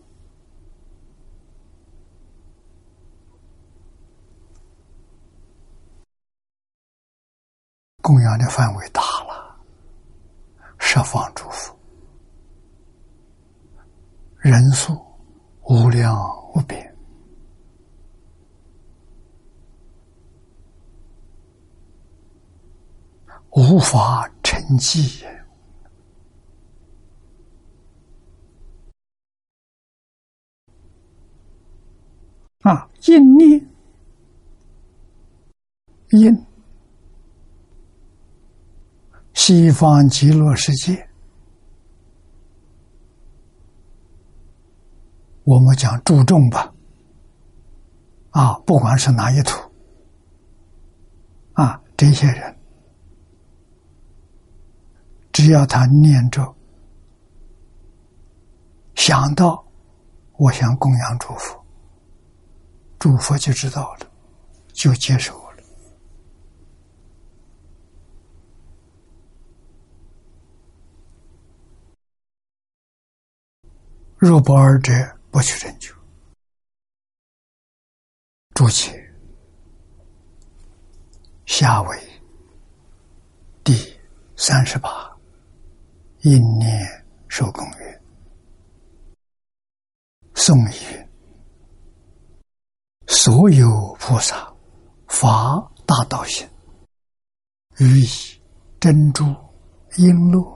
[8.00, 9.54] 供养的范围大了，
[10.78, 11.78] 十方诸佛，
[14.38, 14.98] 人数
[15.62, 16.16] 无量
[16.54, 16.96] 无边，
[23.58, 25.24] 无法成计
[32.60, 32.88] 啊！
[33.06, 33.68] 应念
[36.10, 36.46] 应。
[39.34, 41.08] 西方极乐世界，
[45.44, 46.74] 我们讲注重吧，
[48.30, 49.58] 啊，不管是哪一土，
[51.54, 52.57] 啊，这些人，
[55.32, 56.54] 只要他念着，
[58.94, 59.64] 想到
[60.36, 61.64] 我想供养诸佛，
[62.98, 64.10] 诸佛就知道了，
[64.72, 65.48] 就接受了。
[74.16, 74.92] 若不二者，
[75.30, 75.94] 不取成就。
[78.52, 79.14] 注解：
[81.46, 81.96] 下为
[83.62, 83.96] 第
[84.36, 85.16] 三十八，
[86.28, 86.86] 应念
[87.26, 88.02] 受供曰
[90.36, 91.08] ：“颂曰：
[93.06, 94.52] 所有菩萨
[95.06, 95.56] 发
[95.86, 96.46] 大道心，
[97.78, 98.06] 予以
[98.78, 99.24] 珍珠、
[99.92, 100.46] 璎珞、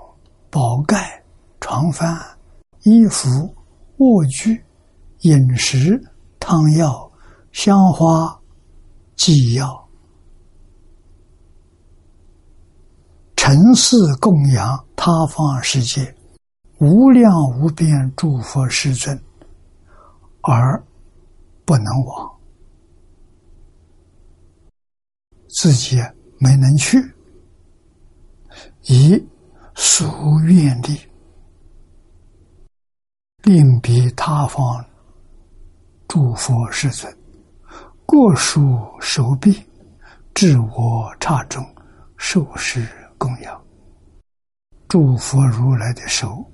[0.50, 1.24] 宝盖、
[1.58, 2.20] 床幡。”
[2.84, 3.54] 衣服、
[3.98, 4.60] 卧具、
[5.20, 6.02] 饮食、
[6.40, 7.08] 汤药、
[7.52, 8.36] 香花、
[9.14, 9.81] 祭药，
[13.44, 16.14] 尘世供养他方世界
[16.78, 19.20] 无量无边诸佛世尊，
[20.42, 20.80] 而
[21.64, 22.38] 不能往，
[25.48, 26.00] 自己
[26.38, 27.02] 没能去，
[28.82, 29.20] 以
[29.74, 30.06] 俗
[30.44, 31.00] 愿力。
[33.42, 34.86] 另彼他方
[36.06, 37.12] 诸佛世尊，
[38.06, 38.62] 过数
[39.00, 39.60] 手臂，
[40.32, 41.60] 至我刹中，
[42.16, 42.86] 受持
[43.22, 43.64] 供养。
[44.88, 46.44] 诸佛如来的手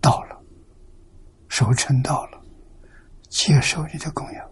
[0.00, 0.42] 到了，
[1.46, 2.42] 手成到了，
[3.28, 4.50] 接受你的供养。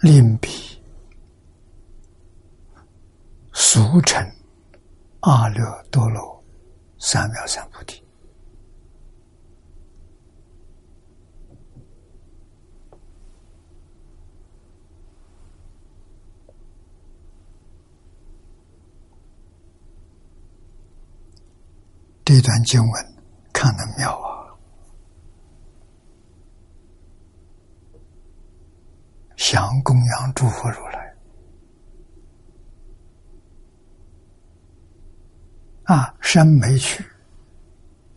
[0.00, 0.48] 另比。
[3.52, 4.26] 俗称
[5.20, 6.42] 阿耨多罗
[6.98, 8.02] 三藐三菩提。
[22.28, 23.14] 这段经文
[23.54, 24.52] 看得妙啊！
[29.38, 31.14] 想供养诸佛如来。
[35.84, 37.02] 啊，身没去，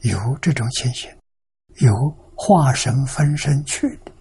[0.01, 1.09] 有这种情形，
[1.77, 4.11] 有化身分身去的，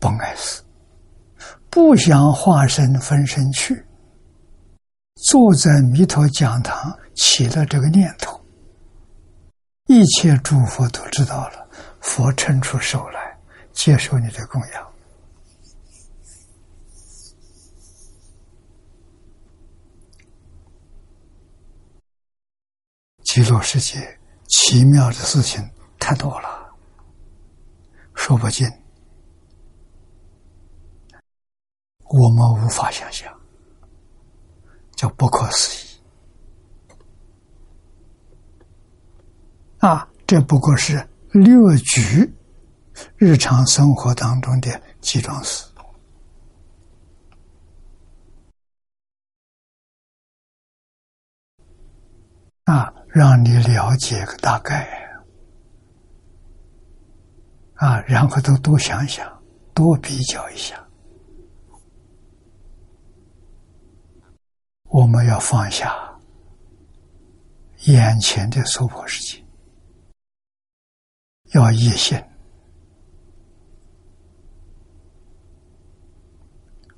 [0.00, 0.60] 不碍事。
[1.70, 3.80] 不想化身分身去，
[5.14, 8.43] 坐在弥陀讲堂起了这个念头，
[9.86, 11.68] 一切诸佛都知道了，
[12.00, 13.38] 佛伸出手来
[13.74, 14.94] 接受你的供养。
[23.24, 24.18] 极乐世界
[24.48, 25.62] 奇妙的事情
[25.98, 26.74] 太多了，
[28.14, 28.66] 说不尽，
[32.04, 33.30] 我们无法想象，
[34.96, 35.83] 叫不可思议。
[39.84, 42.32] 啊，这不过是略举
[43.16, 45.62] 日常生活当中的几桩事。
[52.64, 52.90] 啊。
[53.08, 54.88] 让你了解个大概
[57.74, 59.30] 啊，然后都多想想，
[59.72, 60.74] 多比较一下。
[64.84, 65.94] 我们要放下
[67.84, 69.43] 眼前的娑婆世界，
[71.54, 72.20] 要一心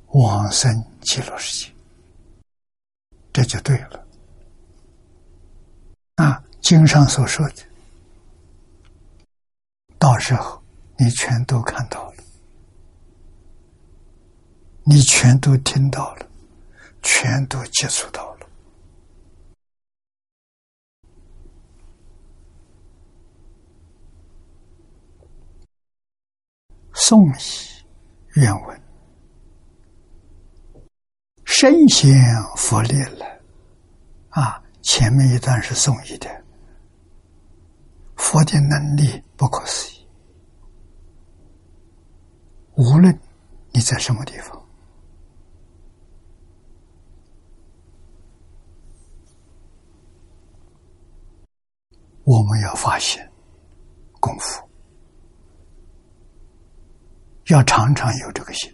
[0.09, 1.73] 往生极乐世界，
[3.35, 4.07] 这就对了。
[6.15, 7.63] 啊，经上所说的，
[9.99, 10.63] 到时候
[10.97, 12.25] 你全都看到了，
[14.85, 16.27] 你全都听到了，
[17.03, 18.26] 全都接触到。
[27.09, 27.39] 宋译
[28.35, 28.83] 原文：
[31.45, 32.13] 圣贤
[32.57, 33.25] 佛力了
[34.31, 34.61] 啊！
[34.83, 36.29] 前面一段是宋译的，
[38.17, 40.09] 佛的能力不可思议，
[42.75, 43.17] 无论
[43.71, 44.61] 你在什么地方。
[52.25, 53.31] 我们要发现
[54.19, 54.66] 功夫，
[57.49, 58.73] 要常常有这个心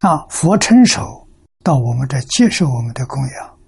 [0.00, 0.26] 啊！
[0.30, 1.28] 佛成熟
[1.62, 3.58] 到我们这接受我们的供养，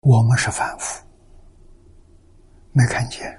[0.00, 1.02] 我们是凡夫，
[2.72, 3.38] 没看见。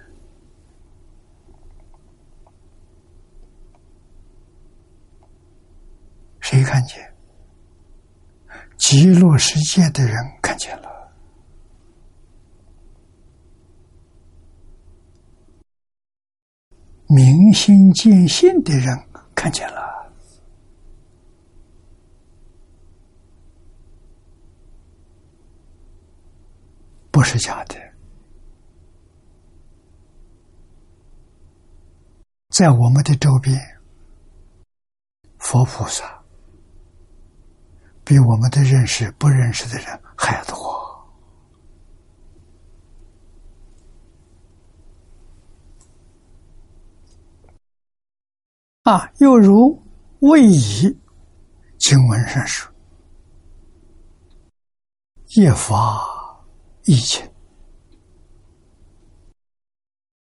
[6.40, 7.14] 谁看见？
[8.78, 10.93] 极乐世界的人看见了，
[17.08, 18.98] 明心见性的人
[19.36, 20.12] 看见了，
[27.12, 27.76] 不是假的，
[32.50, 33.60] 在我们的周边，
[35.38, 36.20] 佛菩萨。
[38.06, 40.58] 比我们的认识不认识的人还多
[48.84, 49.10] 啊！
[49.20, 49.82] 又如
[50.20, 50.98] 位移
[51.78, 52.70] 经文上说
[55.36, 56.02] ：“夜发
[56.84, 57.26] 意情，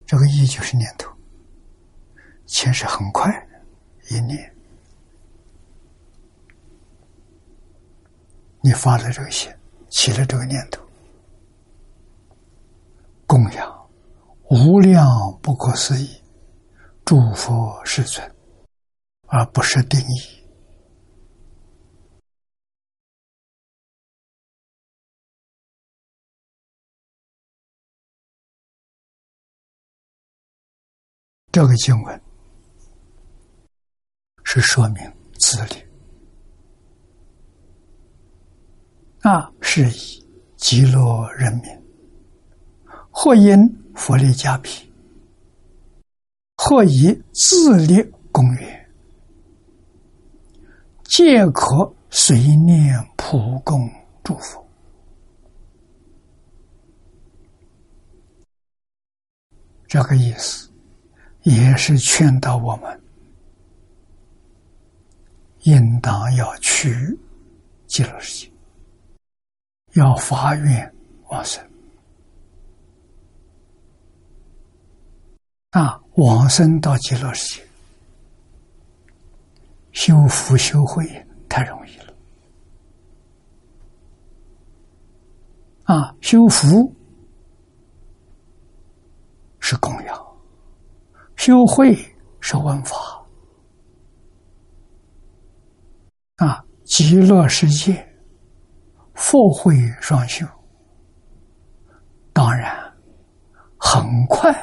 [0.05, 1.11] 这个意就是念头，
[2.45, 3.29] 前是很快
[4.09, 4.55] 一念。”
[8.63, 9.53] 你发了这个心，
[9.89, 10.81] 起了这个念头，
[13.25, 13.89] 供养
[14.49, 16.09] 无量不可思议
[17.03, 18.35] 诸佛世尊，
[19.27, 20.37] 而不是定义。
[31.51, 32.21] 这个经文
[34.43, 35.87] 是说明自律。
[39.21, 40.25] 啊，是以
[40.55, 41.63] 极乐人民，
[43.09, 43.57] 或因
[43.95, 44.69] 佛力加庇，
[46.57, 48.01] 或以自力
[48.31, 48.86] 供养，
[51.07, 53.89] 皆可随念普供
[54.23, 54.63] 祝福。
[59.87, 60.69] 这个意思
[61.43, 63.01] 也是劝导我们，
[65.61, 67.17] 应当要去
[67.87, 68.51] 极乐世界。
[69.93, 70.93] 要发愿
[71.29, 71.65] 往生
[75.71, 75.99] 啊！
[76.15, 77.66] 往生到极乐世界，
[79.97, 81.07] 修福修慧
[81.49, 82.13] 太容易了
[85.85, 86.15] 啊！
[86.21, 86.95] 修福
[89.59, 90.37] 是供养，
[91.35, 91.97] 修慧
[92.39, 92.95] 是闻法
[96.35, 96.63] 啊！
[96.85, 98.07] 极乐世界。
[99.15, 100.45] 佛慧双修，
[102.31, 102.95] 当然
[103.79, 104.53] 很快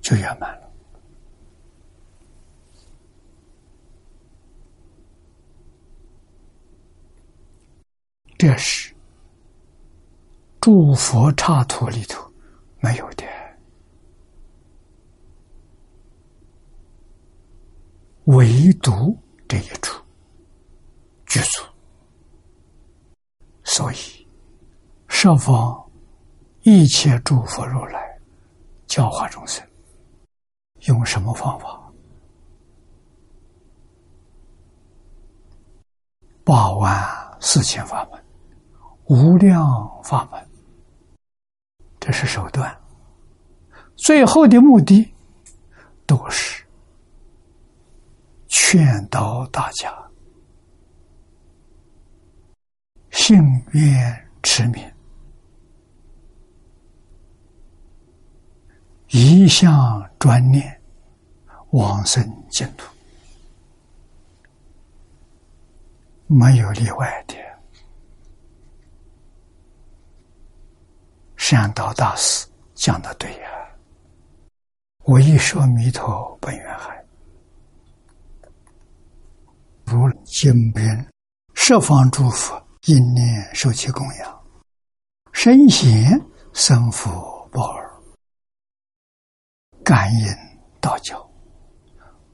[0.00, 0.67] 就圆满了。
[8.38, 8.94] 这是
[10.60, 12.24] 诸佛刹土里头
[12.78, 13.24] 没有的，
[18.26, 19.18] 唯独
[19.48, 20.00] 这一处
[21.26, 21.64] 具足。
[23.64, 23.96] 所以，
[25.08, 25.90] 设方
[26.62, 28.18] 一切诸佛如来
[28.86, 29.66] 教化众生，
[30.86, 31.92] 用什么方法？
[36.44, 38.24] 八万四千法门，
[39.08, 40.48] 无量法门，
[41.98, 42.78] 这是手段。
[43.96, 45.10] 最后的目的，
[46.06, 46.62] 都是
[48.48, 49.90] 劝导大家。
[53.10, 53.42] 信
[53.72, 54.92] 愿持名，
[59.08, 60.78] 一向专念
[61.70, 62.92] 往生净土，
[66.26, 67.47] 没有例外的。
[71.50, 73.48] 善导大师讲的对呀，
[75.04, 77.02] 我一说弥陀本愿海，
[79.86, 81.08] 如经边
[81.54, 82.62] 十方诸佛。
[82.84, 84.40] 因念受其供养，
[85.32, 86.20] 身贤
[86.52, 87.10] 生福
[87.50, 87.90] 报尔，
[89.82, 90.26] 感应
[90.82, 91.18] 道教，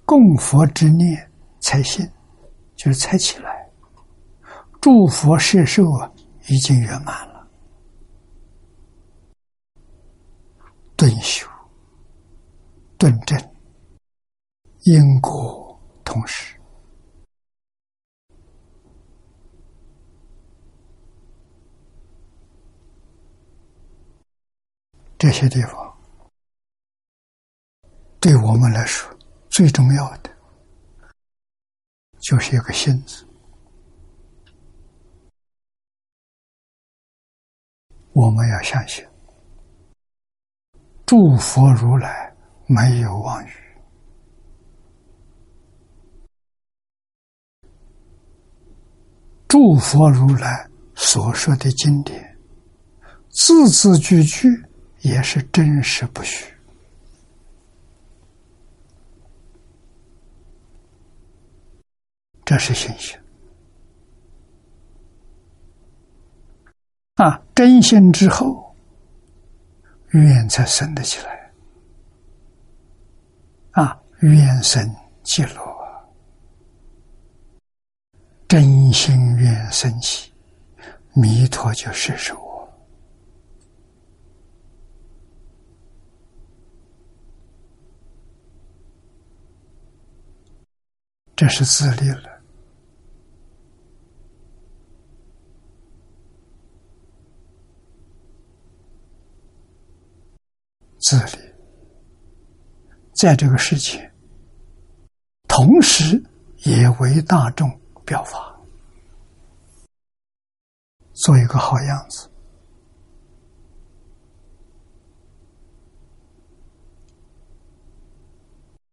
[0.05, 2.05] 供佛之念才信，
[2.75, 3.65] 就是才起来。
[4.81, 6.11] 诸佛摄受啊，
[6.49, 7.34] 已经圆满了。
[10.97, 11.49] 顿修、
[12.97, 13.37] 顿正，
[14.85, 16.59] 因果同时。
[25.17, 25.99] 这些地方，
[28.21, 29.11] 对我们来说
[29.49, 30.31] 最重要的，
[32.21, 33.27] 就是一个“心”字。
[38.13, 39.03] 我们要相信，
[41.07, 42.35] 诸佛如来
[42.67, 43.51] 没有妄语，
[49.49, 52.37] 诸佛如来所说的经典，
[53.31, 54.49] 字字句句。
[55.05, 56.47] 也是真实不虚，
[62.43, 63.19] 这是信心
[67.17, 67.43] 啊！
[67.55, 68.64] 真心之后，
[70.15, 71.53] 愿才生得起来
[73.73, 74.01] 啊！
[74.21, 76.09] 愿生极乐，
[78.47, 80.33] 真心愿生起，
[81.13, 82.41] 弥陀就施受。
[91.37, 92.34] 这是自立了，
[101.05, 101.55] 自立，
[103.13, 104.11] 在这个世界，
[105.47, 106.25] 同时
[106.61, 107.71] 也为大众
[108.07, 108.59] 表法，
[111.13, 112.31] 做一个好样子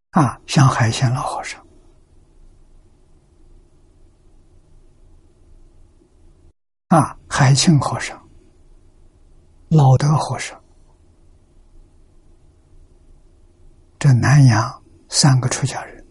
[0.09, 1.65] 啊，像海鲜老和尚。
[6.89, 8.21] 啊，海清和尚、
[9.69, 10.60] 老德和尚，
[14.01, 16.03] 这南阳三个出家人，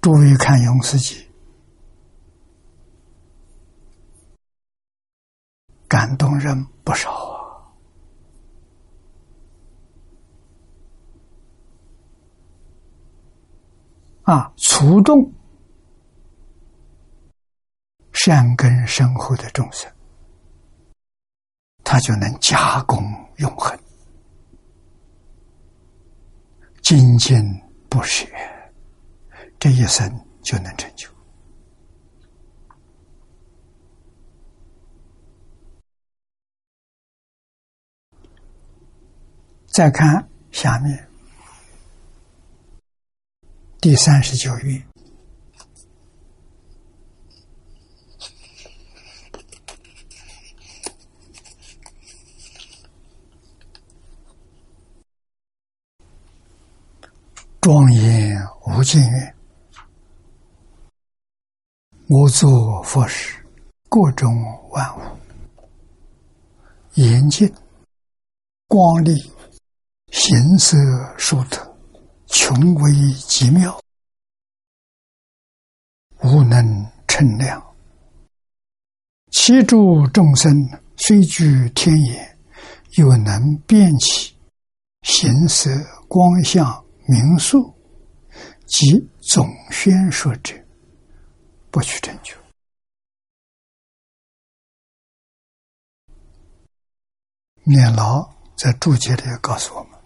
[0.00, 1.16] 诸位看《永慈记》，
[5.88, 7.10] 感动人不少
[14.22, 14.32] 啊！
[14.32, 15.32] 啊，粗重。
[18.12, 19.92] 善根深厚的众生，
[21.82, 23.02] 他就能加功
[23.38, 23.76] 永恒，
[26.88, 27.36] 精进
[27.90, 28.26] 不学，
[29.58, 30.10] 这一生
[30.42, 31.06] 就能成就。
[39.66, 41.06] 再看下面
[43.82, 44.87] 第三十九页。
[57.70, 59.34] 庄严无尽愿，
[62.08, 63.44] 我作佛事，
[63.90, 64.34] 各种
[64.70, 65.02] 万物，
[66.94, 67.46] 严净
[68.68, 69.12] 光丽，
[70.10, 70.78] 形色
[71.18, 71.76] 殊特，
[72.28, 73.78] 穷微极妙，
[76.22, 77.62] 无能称量。
[79.30, 80.50] 其诸众生
[80.96, 82.38] 虽具天眼，
[82.92, 84.34] 又能辨其
[85.02, 85.70] 形色
[86.08, 86.82] 光相。
[87.10, 87.74] 民宿
[88.66, 90.54] 及总宣说者，
[91.70, 92.36] 不取成就。
[97.62, 99.98] 念老在注解里告诉我们：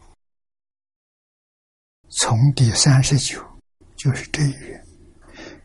[2.08, 3.44] 从第三十九，
[3.96, 4.84] 就是这一月，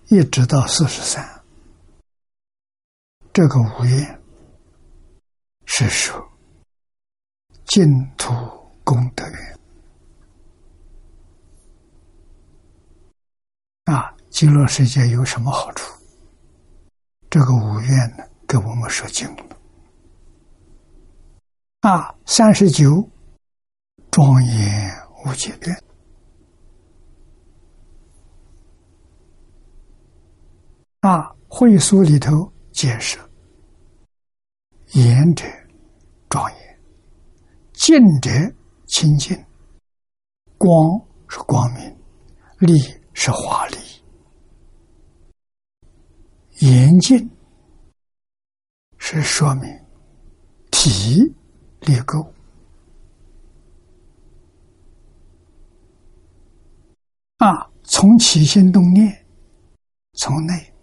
[0.07, 1.43] 一直到四十三，
[3.31, 4.21] 这个五愿
[5.67, 6.19] 是说
[7.65, 7.85] 净
[8.17, 8.33] 土
[8.83, 9.57] 功德愿。
[13.85, 15.91] 啊，极乐世界有什么好处？
[17.27, 19.43] 这个五愿呢，给我们说清了。
[21.79, 23.09] 啊，三十九
[24.11, 24.91] 庄严
[25.25, 25.83] 无界愿。
[30.99, 33.17] 啊，会书里头解释：
[34.91, 35.45] 言者
[36.29, 36.79] 庄严，
[37.73, 38.29] 静者
[38.85, 39.35] 清净，
[40.59, 41.97] 光是光明，
[42.59, 42.77] 力。
[43.19, 43.77] 是华丽、
[46.59, 47.29] 严谨，
[48.97, 49.79] 是说明
[50.71, 51.21] 体
[51.81, 52.27] 立垢
[57.37, 59.25] 啊，从起心动念，
[60.13, 60.73] 从内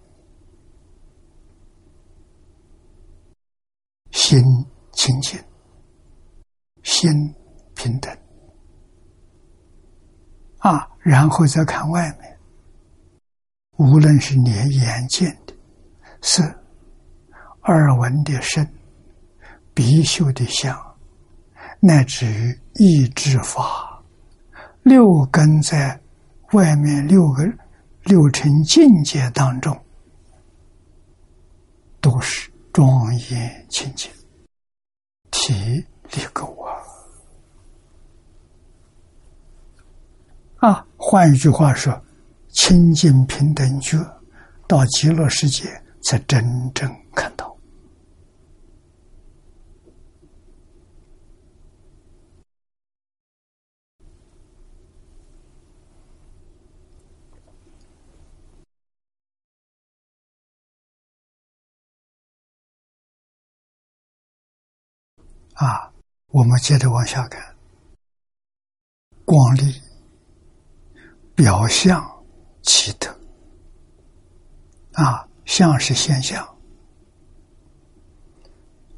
[4.13, 4.41] 心
[4.93, 5.43] 清净，
[6.85, 7.35] 心
[7.75, 8.17] 平等。
[10.59, 12.39] 啊，然后再看外面，
[13.77, 15.37] 无论是你眼见
[16.25, 16.43] 的色。
[17.65, 18.67] 耳闻的声，
[19.73, 20.77] 鼻嗅的香，
[21.81, 24.03] 乃至于意志法，
[24.83, 25.99] 六根在
[26.53, 27.43] 外面六个
[28.03, 29.79] 六尘境界当中，
[32.03, 34.11] 都是庄严清净，
[35.31, 35.55] 体
[36.11, 36.55] 力够
[40.61, 40.69] 啊！
[40.69, 41.99] 啊，换一句话说，
[42.51, 43.99] 清净平等觉，
[44.67, 47.57] 到极乐世界才真正看到。
[65.55, 65.91] 啊，
[66.27, 67.57] 我们接着往下看，
[69.25, 69.81] 光力
[71.35, 72.05] 表象
[72.63, 73.17] 奇特。
[74.95, 76.57] 啊，相是现象，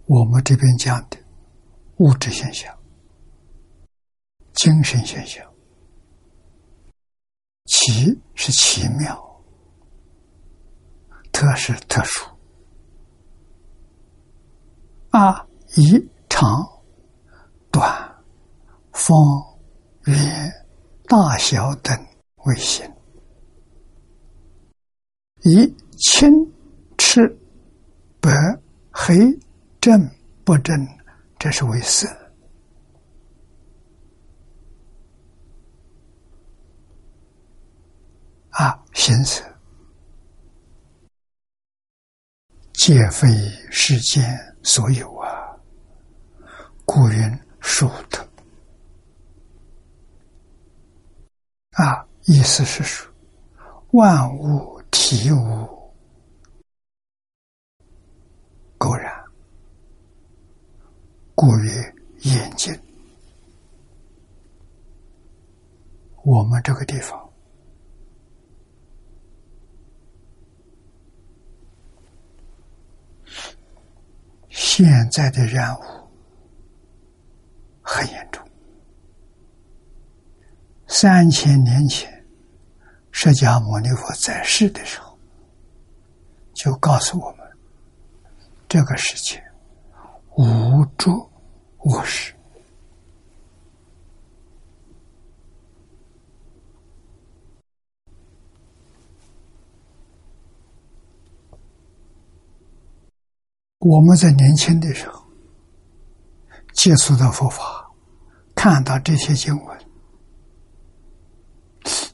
[0.07, 1.19] 我们这边讲的
[1.99, 2.77] 物质现象、
[4.55, 5.45] 精神现象，
[7.65, 9.43] 奇是奇妙，
[11.33, 12.25] 特是特殊。
[15.11, 16.09] 啊，一。
[16.29, 16.47] 长、
[17.71, 18.15] 短、
[18.93, 19.17] 方、
[20.05, 20.53] 圆、
[21.07, 21.99] 大小等
[22.45, 22.87] 为形；
[25.45, 26.31] 以青、
[26.99, 27.27] 赤、
[28.21, 28.31] 白、
[28.91, 29.15] 黑、
[29.81, 30.09] 正、
[30.45, 30.75] 不正，
[31.39, 32.07] 这是为色。
[38.51, 39.43] 啊，形色
[42.73, 43.29] 皆非
[43.71, 44.23] 世间
[44.63, 45.59] 所有啊。
[46.85, 48.27] 故云殊特
[51.73, 53.13] 啊，意思是说，
[53.93, 55.93] 万物体无
[58.79, 59.13] 偶然，
[61.37, 62.77] 故曰眼睛。
[66.25, 67.31] 我们这个地方，
[74.49, 75.81] 现在的任务。
[77.89, 78.45] 很严重。
[80.89, 82.27] 三千年前，
[83.13, 85.17] 释迦牟尼佛在世的时候，
[86.53, 87.47] 就告诉我们：
[88.69, 89.41] 这个事情
[90.37, 91.13] 无诸
[91.79, 92.35] 恶事。
[103.79, 105.25] 我们在年轻的时候。
[106.73, 107.91] 接触到佛法，
[108.55, 109.79] 看到这些经文，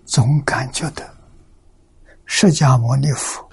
[0.06, 1.04] 总感觉到
[2.26, 3.46] 释迦牟尼佛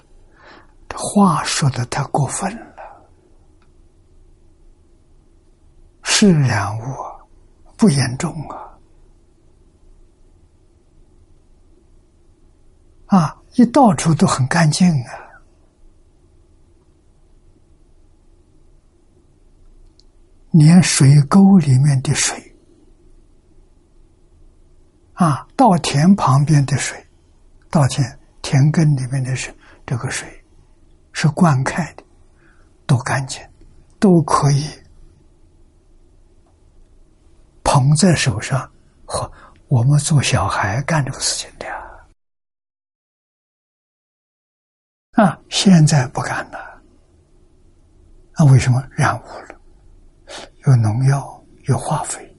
[0.88, 2.69] 这话说的太过分了。
[6.20, 6.82] 是染物
[7.78, 8.76] 不严重啊，
[13.06, 15.16] 啊，一到处都很干净啊。
[20.50, 22.54] 连水沟里面的水，
[25.14, 27.02] 啊，稻田旁边的水，
[27.70, 29.56] 稻田田埂里面的水，
[29.86, 30.28] 这个水
[31.14, 32.04] 是灌溉的，
[32.86, 33.42] 都干净，
[33.98, 34.66] 都可以
[37.70, 38.68] 捧在手上。
[39.06, 39.30] 和
[39.66, 41.74] 我们做小孩干这个事情的呀
[45.12, 46.80] 啊，现在不干了，
[48.36, 49.60] 那为什么染污了？
[50.64, 52.36] 有农药，有化肥，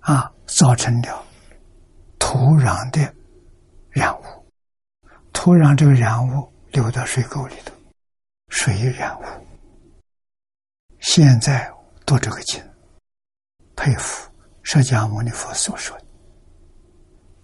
[0.00, 1.24] 啊，造成了
[2.18, 3.14] 土壤的
[3.88, 4.22] 染污。
[5.32, 7.74] 土壤这个染污流到水沟里头，
[8.48, 9.24] 水染污。
[11.00, 11.72] 现在
[12.08, 12.58] 读这个经，
[13.76, 14.32] 佩服
[14.62, 16.04] 释迦牟尼佛所说的。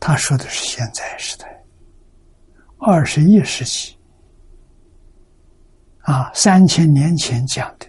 [0.01, 1.63] 他说的是现在时代，
[2.79, 3.95] 二十一世纪。
[6.01, 7.87] 啊，三千年前讲的，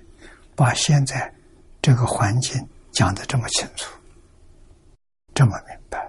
[0.53, 1.33] 把现在
[1.81, 2.61] 这个环境
[2.91, 3.97] 讲的这么清楚，
[5.33, 6.05] 这么明白。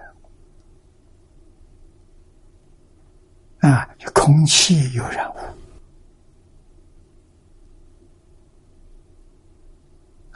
[3.59, 5.37] 啊，空气有染污，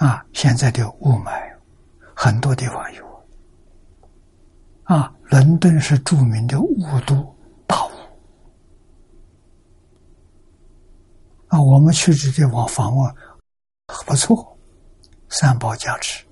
[0.02, 1.56] 啊，现在的雾霾
[2.16, 3.24] 很多地方有。
[4.86, 7.38] 啊，伦敦是著名的雾都
[7.68, 7.92] 大雾
[11.50, 13.16] 啊，我们去这地方访问
[14.08, 14.58] 不错，
[15.30, 16.26] 三宝加持。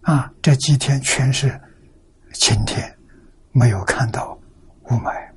[0.00, 1.60] 啊，这几天全是
[2.32, 2.98] 晴天，
[3.52, 4.32] 没有看到
[4.84, 5.29] 雾霾。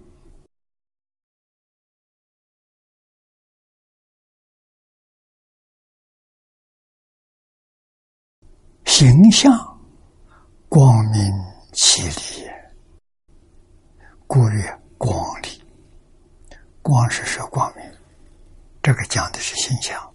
[8.86, 9.52] 形象
[10.70, 11.22] 光明
[11.72, 12.48] 绮丽，
[14.28, 15.64] 故曰光理。
[16.82, 17.86] 光是说光明，
[18.82, 20.14] 这个讲的是形象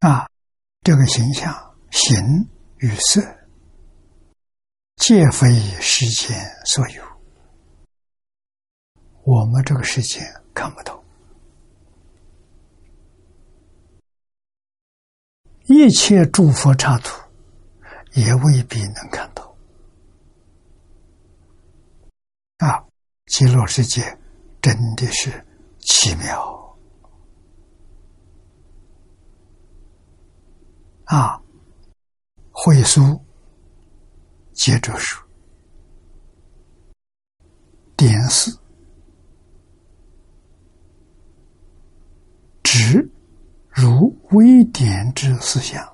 [0.00, 0.28] 啊。
[0.82, 1.52] 这个形象
[1.90, 2.14] 形
[2.76, 3.20] 与色，
[4.96, 5.48] 皆非
[5.80, 7.02] 世间所有，
[9.24, 10.20] 我们这个世界
[10.54, 11.02] 看不透。
[15.68, 17.20] 一切诸佛刹土，
[18.12, 19.56] 也未必能看到。
[22.58, 22.84] 啊，
[23.26, 24.00] 极乐世界
[24.62, 25.44] 真的是
[25.80, 26.78] 奇妙！
[31.06, 31.40] 啊，
[32.52, 33.20] 会书
[34.52, 35.20] 接着说，
[37.96, 38.56] 点四
[42.62, 43.10] 直。
[43.78, 45.86] 如微点之思想，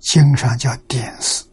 [0.00, 1.48] 经常叫点思，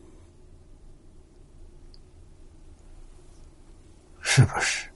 [4.21, 4.89] 是不是？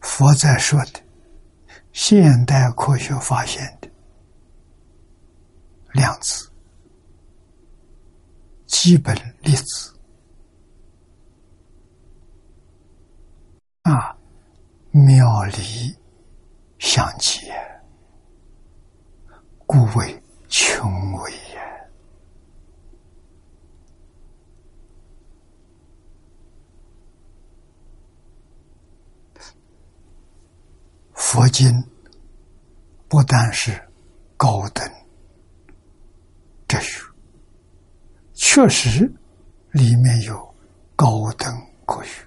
[0.00, 1.02] 佛在说的，
[1.92, 3.90] 现代科学发现的
[5.92, 6.48] 量子、
[8.66, 9.92] 基本粒子
[13.82, 14.16] 啊。
[14.96, 15.92] 妙理
[16.78, 17.52] 相结，
[19.66, 21.60] 故为穷微也。
[31.12, 31.72] 佛经
[33.08, 33.72] 不但是
[34.36, 34.88] 高等
[36.68, 37.02] 哲学，
[38.32, 39.12] 确实
[39.72, 40.54] 里面有
[40.94, 41.52] 高等
[41.84, 42.24] 科学。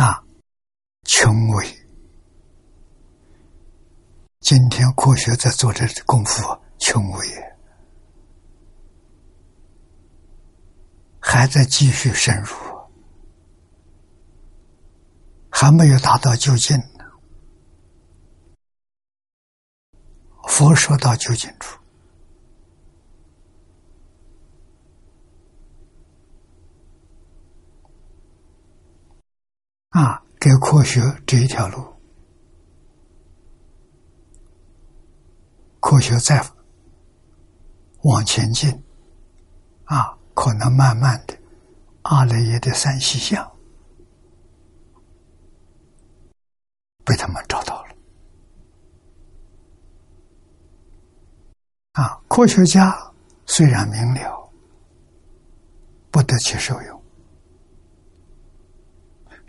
[0.00, 0.24] 啊，
[1.02, 1.66] 穷微！
[4.40, 7.26] 今天科学在做这功夫，穷微，
[11.20, 12.56] 还在继续深入，
[15.50, 16.82] 还没有达到究竟。
[20.48, 21.79] 佛说到究竟处。
[30.00, 31.94] 啊，给科学这一条路，
[35.78, 36.42] 科学在
[38.04, 38.82] 往前进，
[39.84, 41.38] 啊，可能慢慢的，
[42.00, 43.46] 阿赖耶的三细相
[47.04, 47.94] 被他们找到了。
[51.92, 53.12] 啊，科学家
[53.44, 54.50] 虽然明了，
[56.10, 56.99] 不得其受用。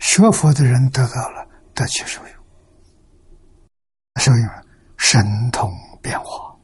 [0.02, 2.34] 学佛的人得到了，得其受用，
[4.16, 4.50] 受用
[4.98, 5.72] 神通
[6.02, 6.54] 变化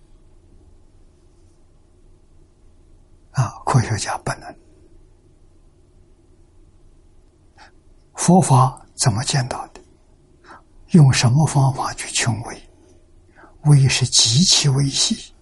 [3.31, 3.49] 啊！
[3.65, 4.55] 科学家不能。
[8.17, 9.81] 佛法怎么见到的？
[10.89, 12.63] 用什么方法去穷微？
[13.63, 15.33] 微是极其微细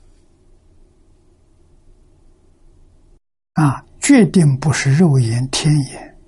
[3.55, 6.18] 啊，决定不是肉眼、天眼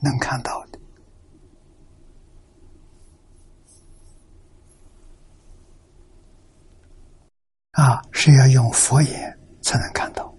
[0.00, 0.71] 能看到的。
[7.72, 10.32] 啊，是要用佛眼才能看到。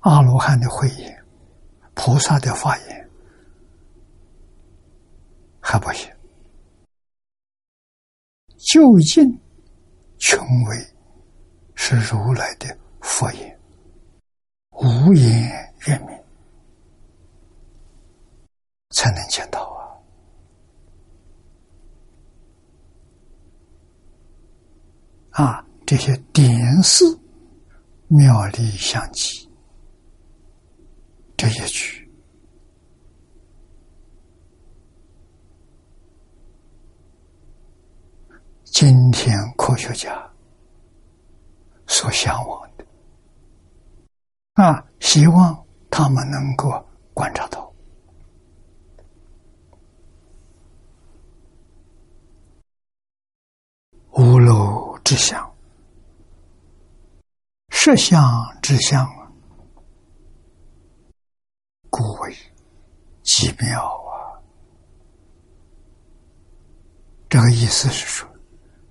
[0.00, 1.24] 阿罗汉的慧眼，
[1.94, 3.10] 菩萨的法眼
[5.60, 6.12] 还不行。
[8.56, 9.40] 究竟
[10.18, 10.76] 穷微
[11.76, 13.60] 是如来的佛眼，
[14.70, 16.18] 无眼圆明
[18.90, 19.71] 才能见到
[25.32, 25.66] 啊。
[25.84, 27.20] 这些点寺
[28.08, 29.46] 妙力相继，
[31.36, 32.10] 这一句
[38.64, 40.32] 今天科学家
[41.86, 42.86] 所向往的
[44.54, 46.70] 啊，希望他们能够
[47.12, 47.70] 观察到
[54.12, 55.54] 无漏之相。
[57.68, 58.22] 实相
[58.62, 59.06] 之相，
[61.90, 62.34] 故为
[63.22, 64.40] 极妙啊！
[67.28, 68.26] 这个意思是说，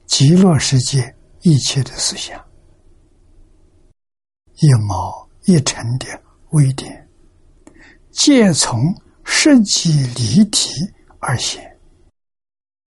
[0.05, 2.39] 极乐世界一切的思想，
[4.57, 6.05] 一毛一尘的
[6.51, 7.09] 微点，
[8.11, 8.93] 皆从
[9.23, 10.69] 实际离体
[11.17, 11.79] 而现，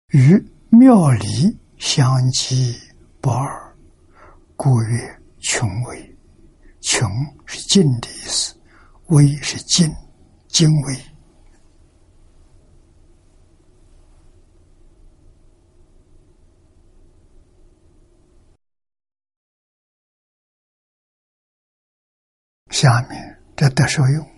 [0.09, 0.37] 与
[0.69, 2.79] 妙理相即
[3.25, 3.75] 不二，
[4.55, 5.19] 故曰。
[5.39, 6.17] 穷微，
[6.79, 7.09] 穷
[7.47, 8.55] 是尽的意思，
[9.07, 9.91] 微是尽，
[10.47, 10.95] 精微。
[22.69, 24.29] 下面这得受用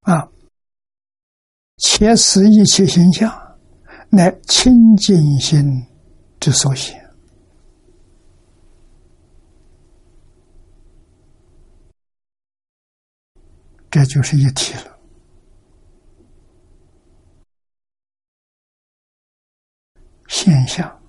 [0.00, 0.30] 啊，
[1.96, 3.34] 切实一切形象。
[4.10, 5.82] 乃清净心
[6.38, 6.94] 之所现，
[13.90, 14.98] 这就是一体了。
[20.28, 21.02] 现象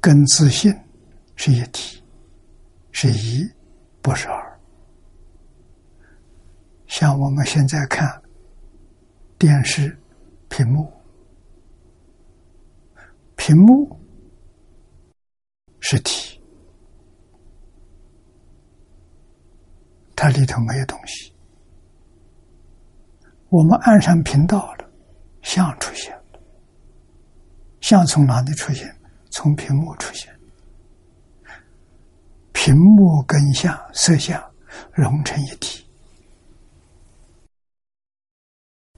[0.00, 0.72] 跟自信
[1.36, 2.02] 是一体，
[2.92, 3.46] 是一，
[4.00, 4.60] 不是二。
[6.86, 8.22] 像我们现在看
[9.38, 9.96] 电视
[10.48, 10.92] 屏幕。
[13.36, 13.98] 屏幕
[15.78, 16.40] 是体，
[20.16, 21.32] 它里头没有东西。
[23.48, 24.90] 我们按上频道了，
[25.42, 26.40] 像出现了。
[27.80, 28.94] 像从哪里出现？
[29.30, 30.36] 从屏幕出现。
[32.52, 34.42] 屏幕跟像色相
[34.92, 35.87] 融成一体，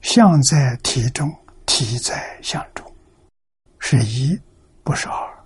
[0.01, 1.31] 相在体中，
[1.65, 2.85] 体在相中。
[3.79, 4.39] 是一，
[4.83, 5.45] 不是二。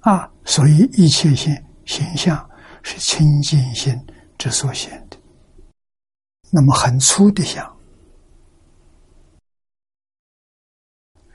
[0.00, 1.56] 啊，所以一切性
[1.86, 2.48] 形象
[2.82, 3.98] 是清净心
[4.36, 5.16] 之所显的。
[6.50, 7.76] 那么很粗的相，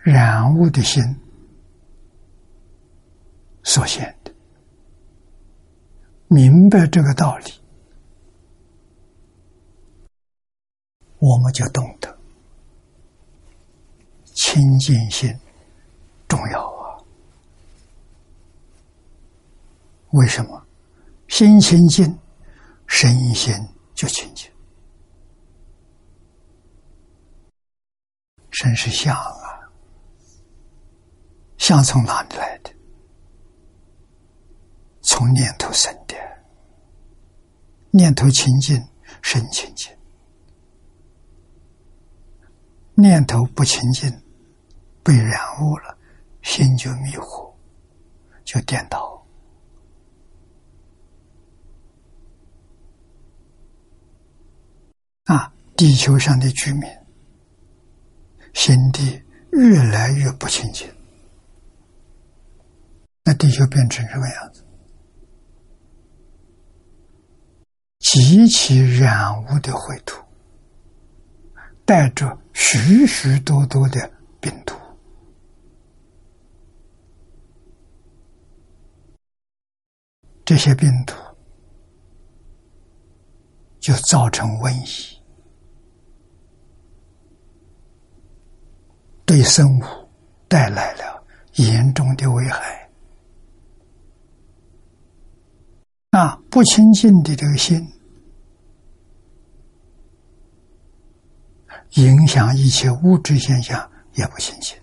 [0.03, 1.03] 染物的心
[3.63, 4.31] 所显的。
[6.27, 7.58] 明白这个道理。
[11.19, 12.17] 我们就懂得
[14.33, 15.37] 清净心
[16.27, 16.97] 重要啊！
[20.11, 20.65] 为什么？
[21.27, 22.17] 心清净，
[22.87, 23.53] 身心
[23.93, 24.49] 就清净。
[28.51, 29.69] 身是相啊，
[31.57, 32.73] 相从哪里来的？
[35.01, 36.15] 从念头生的。
[37.91, 38.81] 念头清净，
[39.21, 39.91] 身清净。
[42.99, 44.11] 念头不清净，
[45.03, 45.97] 被染污了，
[46.41, 47.53] 心就迷糊，
[48.43, 49.25] 就颠倒。
[55.25, 56.89] 啊，地球上的居民，
[58.53, 60.87] 心地越来越不清净，
[63.23, 64.65] 那地球变成什么样子？
[67.99, 70.23] 极其染污的秽土。
[71.89, 74.75] 带着许许多多的病毒，
[80.45, 81.15] 这些病毒
[83.79, 85.19] 就造成瘟疫，
[89.25, 89.83] 对生物
[90.47, 91.25] 带来了
[91.55, 92.87] 严重的危害。
[96.11, 97.83] 那不清净的这个心。
[101.95, 104.77] 影响一切物质现象也不清净，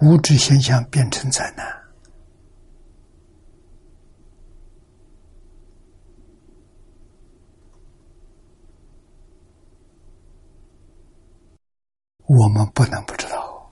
[0.00, 1.64] 物质现象变成灾难。
[12.28, 13.70] 我们不能不知道，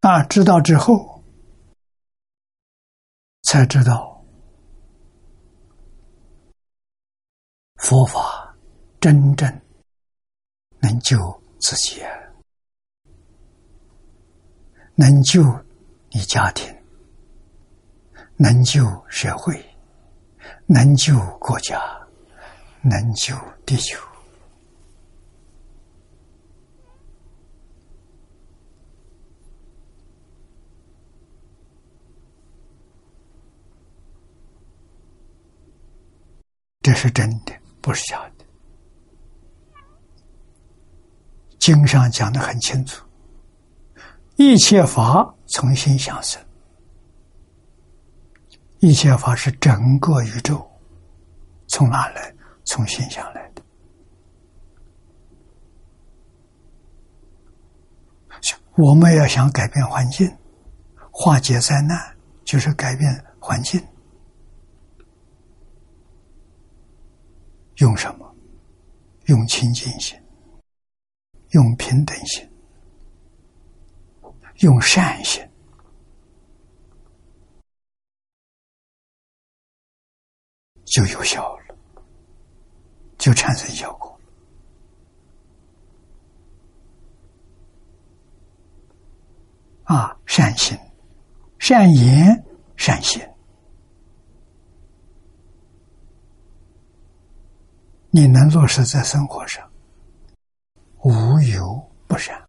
[0.00, 1.24] 啊，知道之后
[3.42, 4.11] 才知道。
[7.82, 8.56] 佛法
[9.00, 9.60] 真正
[10.78, 11.18] 能救
[11.58, 12.00] 自己，
[14.94, 15.42] 能救
[16.12, 16.72] 你家庭，
[18.36, 19.60] 能救社会，
[20.66, 21.76] 能救国家，
[22.82, 23.34] 能救
[23.66, 23.98] 地球。
[36.80, 37.52] 这是真的，
[37.82, 38.44] 不是假的。
[41.58, 43.04] 经上讲的很清楚，
[44.36, 46.42] 一切法从心想生，
[48.78, 50.66] 一切法是整个宇宙
[51.66, 52.34] 从哪来？
[52.64, 53.62] 从心想来的。
[58.76, 60.34] 我们要想改变环境，
[61.10, 63.80] 化解灾难，就是改变环境。
[67.82, 68.32] 用什么？
[69.26, 70.16] 用清净心，
[71.50, 72.48] 用平等心，
[74.58, 75.44] 用善心，
[80.84, 81.76] 就有效了，
[83.18, 84.16] 就产生效果。
[89.82, 90.78] 啊，善心、
[91.58, 92.44] 善言、
[92.76, 93.20] 善行。
[98.14, 99.66] 你能落实在生活上，
[101.02, 102.46] 无有不善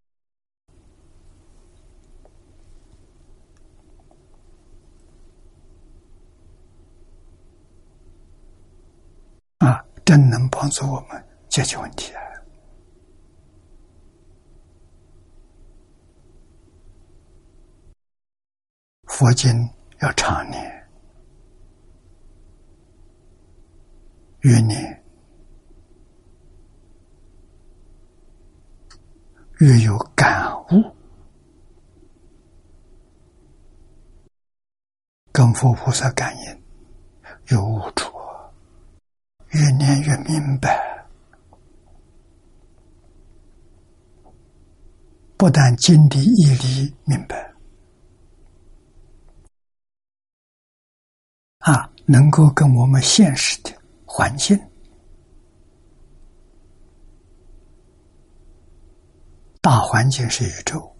[9.59, 9.85] 啊！
[10.03, 12.21] 真能帮助我们解决问题啊！
[19.03, 19.49] 佛经
[20.01, 20.89] 要常念，
[24.41, 25.02] 越念。
[29.63, 30.93] 越有感悟，
[35.31, 36.61] 跟佛菩萨感应
[37.47, 38.11] 有悟处，
[39.51, 41.07] 越念越明白。
[45.37, 47.53] 不但经的义理明白，
[51.59, 53.71] 啊，能够跟我们现实的
[54.05, 54.59] 环境。
[59.63, 60.93] 大环境是宇宙，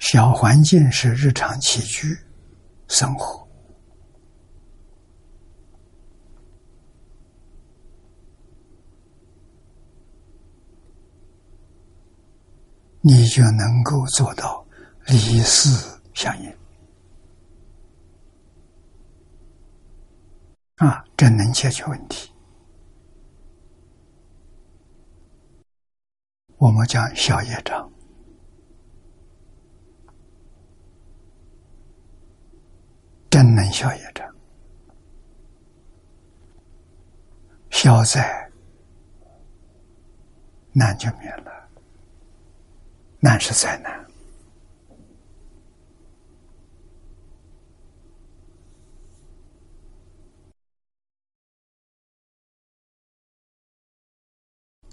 [0.00, 2.18] 小环境是日常起居
[2.88, 3.46] 生活，
[13.00, 14.66] 你就能够做到
[15.06, 15.70] 理事
[16.14, 16.52] 相应。
[20.78, 22.33] 啊，这能解决问题。
[26.64, 27.92] 我们讲小业障，
[33.28, 34.26] 真能消业障，
[37.68, 38.50] 消灾
[40.72, 41.68] 难就免了，
[43.20, 44.06] 难是灾难。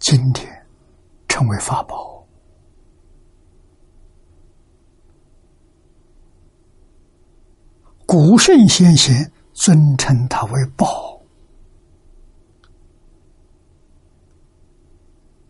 [0.02, 0.60] 今天。
[1.41, 2.23] 成为法宝，
[8.05, 11.19] 古圣先贤尊称它为宝，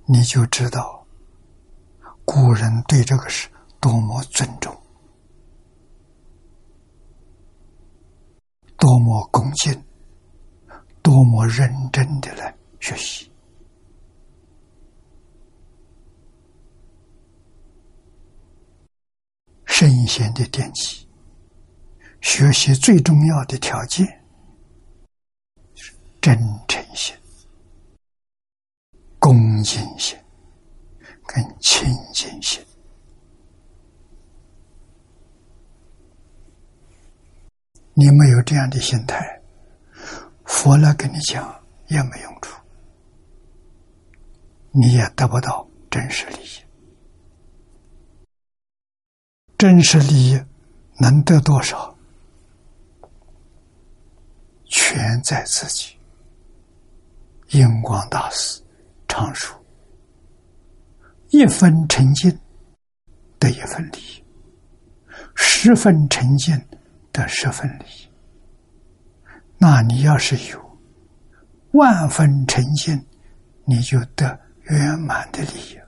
[0.05, 1.05] 你就知道
[2.23, 3.49] 古人对这个是
[3.81, 4.73] 多么尊重，
[8.77, 9.83] 多么恭敬，
[11.01, 13.29] 多么认真的来学习。
[19.81, 21.07] 圣贤的典籍，
[22.21, 24.05] 学习最重要的条件
[25.73, 25.91] 是
[26.21, 26.37] 真
[26.67, 27.15] 诚心、
[29.17, 29.33] 恭
[29.63, 30.15] 敬心
[31.25, 32.63] 跟清净心。
[37.95, 39.41] 你没有这样的心态，
[40.45, 42.55] 佛来跟你讲也没用处，
[44.69, 46.60] 你也得不到真实利益。
[49.61, 50.41] 真实利益
[50.99, 51.95] 能得多少，
[54.65, 55.95] 全在自己。
[57.49, 58.59] 印光大师
[59.07, 59.55] 常说
[61.29, 62.35] ：“一分沉静
[63.37, 64.23] 得一分利益，
[65.35, 66.59] 十分沉静
[67.11, 68.09] 得十分利益。
[69.59, 70.79] 那你要是有
[71.73, 72.99] 万分沉静，
[73.65, 75.79] 你就得圆满的利益。”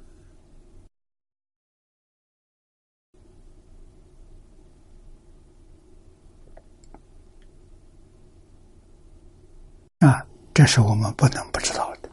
[10.03, 10.21] 啊
[10.53, 12.09] 这是我们不能不知道的。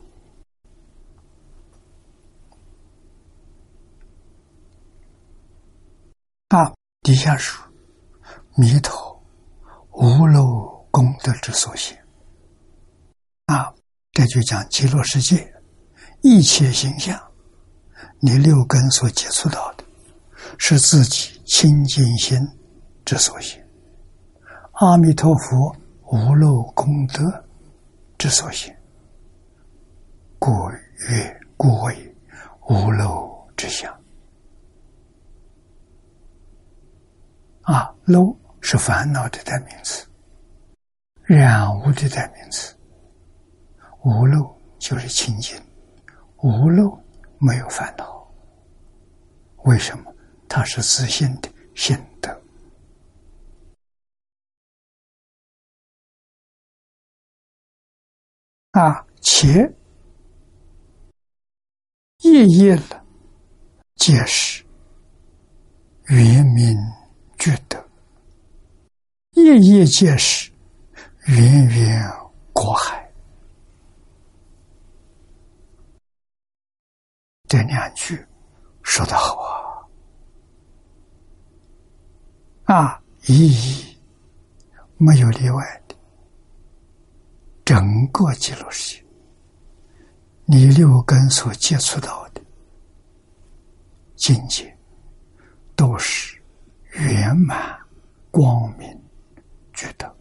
[6.57, 6.73] 啊，
[7.03, 7.61] 底下说
[8.57, 9.21] 弥陀
[9.91, 11.99] 无漏功德之所现。
[13.47, 13.75] 啊，
[14.13, 15.53] 这就讲极乐世界
[16.23, 17.21] 一切形象，
[18.21, 19.85] 你六根所接触到的，
[20.59, 22.39] 是自己清净心
[23.05, 23.67] 之所现。
[24.75, 25.77] 阿弥陀佛
[26.13, 27.45] 无漏功德
[28.21, 28.71] 之所行，
[30.39, 30.53] 故
[31.09, 32.15] 曰故为
[32.69, 33.91] 无漏之相。
[37.63, 40.07] 啊，漏是烦恼的代名词，
[41.23, 42.77] 染污的代名词。
[44.05, 45.59] 无漏就是清净，
[46.43, 47.03] 无漏
[47.39, 48.31] 没有烦恼。
[49.65, 50.15] 为什么？
[50.47, 51.97] 它是自信的心
[58.81, 59.71] 啊，且
[62.23, 63.05] 夜夜了，
[63.97, 64.65] 皆是
[66.07, 66.75] 圆明
[67.39, 67.87] 觉得，
[69.33, 70.51] 夜夜皆是
[71.27, 72.03] 圆圆
[72.55, 73.07] 国海。
[77.49, 78.25] 这两句
[78.83, 79.37] 说的好
[82.65, 82.75] 啊！
[82.75, 83.99] 啊，一一
[84.97, 85.80] 没有例外。
[87.71, 89.05] 整个记录世界，
[90.45, 92.43] 你六根所接触到的
[94.17, 94.77] 境界，
[95.77, 96.37] 都是
[96.95, 97.79] 圆满、
[98.33, 98.89] 光明、
[99.73, 100.13] 觉得。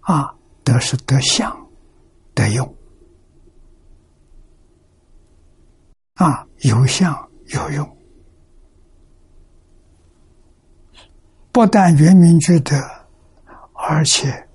[0.00, 0.34] 啊，
[0.64, 1.54] 得是得相、
[2.34, 2.74] 得用。
[6.14, 7.98] 啊，有相有用，
[11.52, 12.74] 不但圆明觉得，
[13.74, 14.46] 而且。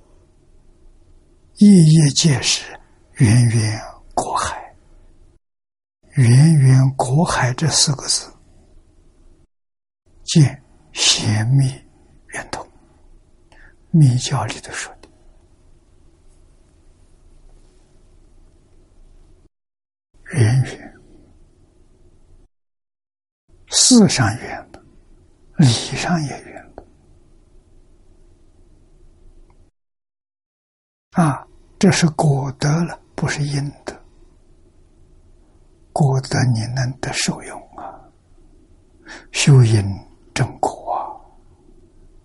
[1.65, 2.79] 夜夜皆是
[3.13, 3.81] 源源
[4.13, 4.75] 国海，
[6.11, 8.31] 源源国海这四个字，
[10.25, 10.61] 见
[10.93, 11.63] 贤密
[12.27, 12.63] 圆通，
[13.89, 15.09] 密教里头说的，
[20.33, 20.93] 圆圆，
[23.69, 24.79] 事上圆的，
[25.57, 26.73] 理上也圆。
[31.13, 31.47] 啊，
[31.85, 33.95] 这是果德了，不是因德。
[35.93, 37.93] 果德你能得受用啊，
[39.31, 39.85] 修因
[40.33, 41.23] 正果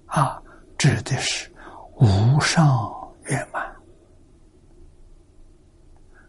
[0.06, 0.42] 啊，啊，
[0.78, 1.52] 指的是
[1.96, 2.90] 无上
[3.24, 3.70] 圆满、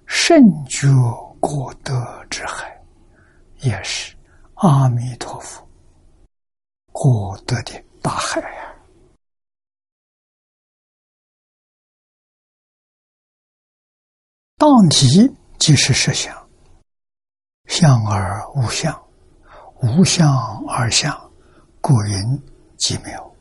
[0.05, 0.89] 甚觉
[1.39, 1.93] 果德
[2.29, 2.83] 之海，
[3.61, 4.13] 也是
[4.55, 5.65] 阿弥陀佛
[6.91, 8.70] 果德的大海呀。
[14.61, 16.47] 当体即是实相，
[17.65, 18.95] 相而无相，
[19.81, 20.31] 无相
[20.67, 21.31] 而相，
[21.81, 22.43] 故云
[22.77, 23.35] 极妙。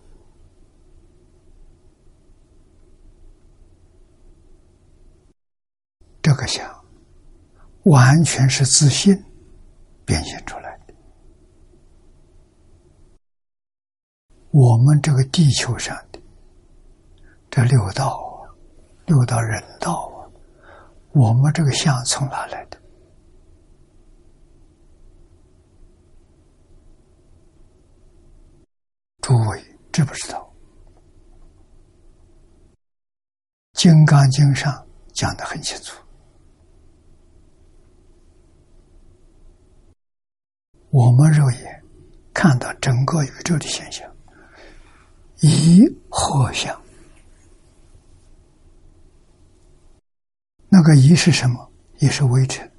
[6.23, 6.67] 这个相
[7.83, 9.15] 完全是自信
[10.07, 10.95] 变现出来的。
[14.53, 16.19] 我们这个地球上的
[17.51, 18.19] 这六道，
[19.05, 20.10] 六道人道。
[21.13, 22.81] 我们这个相从哪来的？
[29.21, 30.53] 诸位知不知道？
[33.83, 35.97] 《金刚经》上讲的很清楚。
[40.91, 41.85] 我们肉眼
[42.35, 44.11] 看到整个宇宙的现象，
[45.41, 46.81] 一合相。
[50.73, 51.71] 那个一是什么？
[51.99, 52.71] 也是微尘。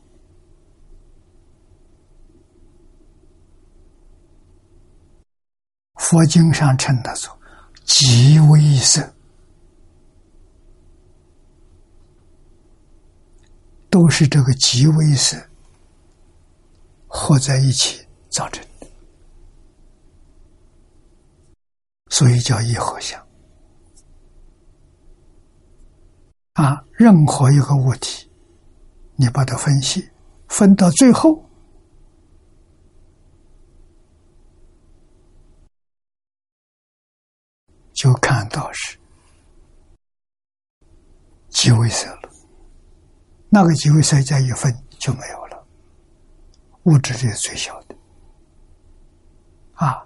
[5.96, 7.38] 佛经上称它做
[7.86, 9.14] 极微色，
[13.90, 15.38] 都是这个极微色
[17.08, 18.88] 合在一起造成的，
[22.10, 23.22] 所以叫一合相。
[26.62, 28.30] 啊，任何一个物体，
[29.16, 30.08] 你把它分析，
[30.48, 31.44] 分到最后，
[37.94, 38.96] 就看到是
[41.50, 42.30] 极微色了。
[43.50, 45.66] 那个极微色加一分就没有了，
[46.84, 47.96] 物质是最小的。
[49.74, 50.06] 啊，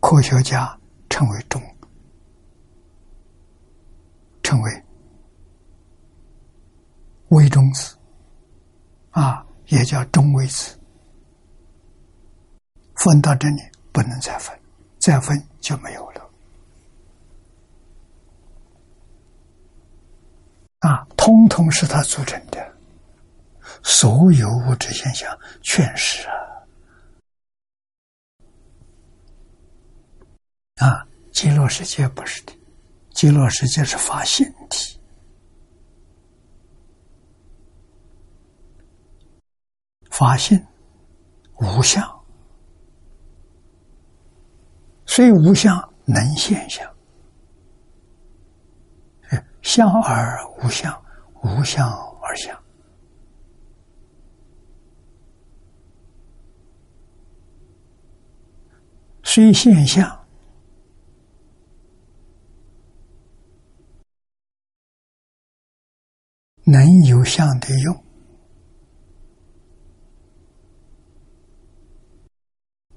[0.00, 0.80] 科学家
[1.10, 1.62] 称为中，
[4.42, 4.87] 称为。
[7.28, 7.96] 微中子，
[9.10, 10.78] 啊，也叫中微子，
[12.96, 14.58] 分到这里不能再分，
[14.98, 16.30] 再分就没有了。
[20.80, 22.74] 啊，通通是它组成的，
[23.82, 26.34] 所有物质现象全是啊。
[30.76, 32.52] 啊，极乐世界不是的，
[33.10, 34.97] 极乐世界是发现体，
[40.18, 40.66] 发现
[41.60, 42.02] 无相，
[45.06, 46.92] 虽无相能现象。
[49.62, 50.92] 相而无相，
[51.44, 51.88] 无相
[52.20, 52.60] 而相。
[59.22, 60.26] 虽现象，
[66.64, 68.07] 能有相的用。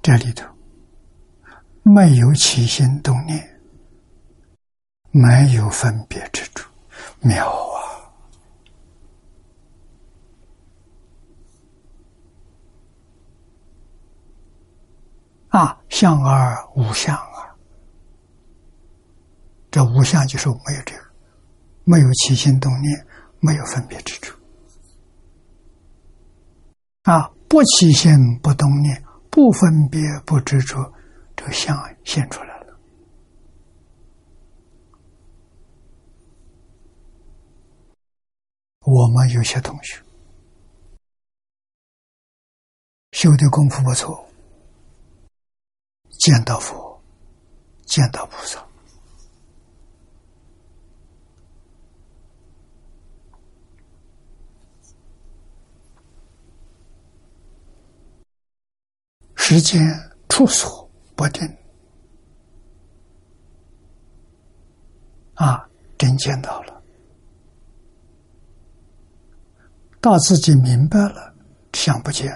[0.01, 0.45] 这里头
[1.83, 3.47] 没有起心动念。
[5.13, 6.69] 没有分别之处，
[7.19, 7.51] 妙
[15.49, 15.59] 啊！
[15.59, 17.53] 啊，相而无相啊！
[19.69, 21.03] 这无相就是没有这个，
[21.83, 23.05] 没有起心动念，
[23.41, 24.33] 没有分别之处。
[27.01, 30.93] 啊，不起心不动念，不分别不执着，
[31.35, 32.77] 这个相现出来了。
[38.81, 40.03] 我们有些同学
[43.13, 44.27] 修的功夫不错，
[46.19, 47.01] 见到佛，
[47.85, 48.63] 见到菩萨，
[59.43, 59.81] 时间
[60.29, 61.43] 处所不定，
[65.33, 66.81] 啊，真见到了。
[69.99, 71.33] 到自己明白了，
[71.73, 72.31] 想不见。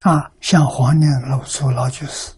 [0.00, 2.32] 啊，像黄念老祖老居士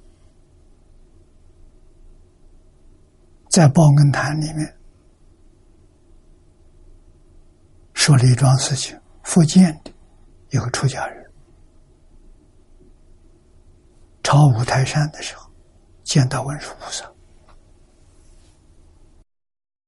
[3.48, 4.76] 在《报恩坛》里面
[7.94, 8.99] 说了一桩事情：
[9.30, 9.92] 福建的
[10.48, 11.30] 有个出家人，
[14.24, 15.48] 朝五台山的时候，
[16.02, 17.08] 见到文殊菩萨。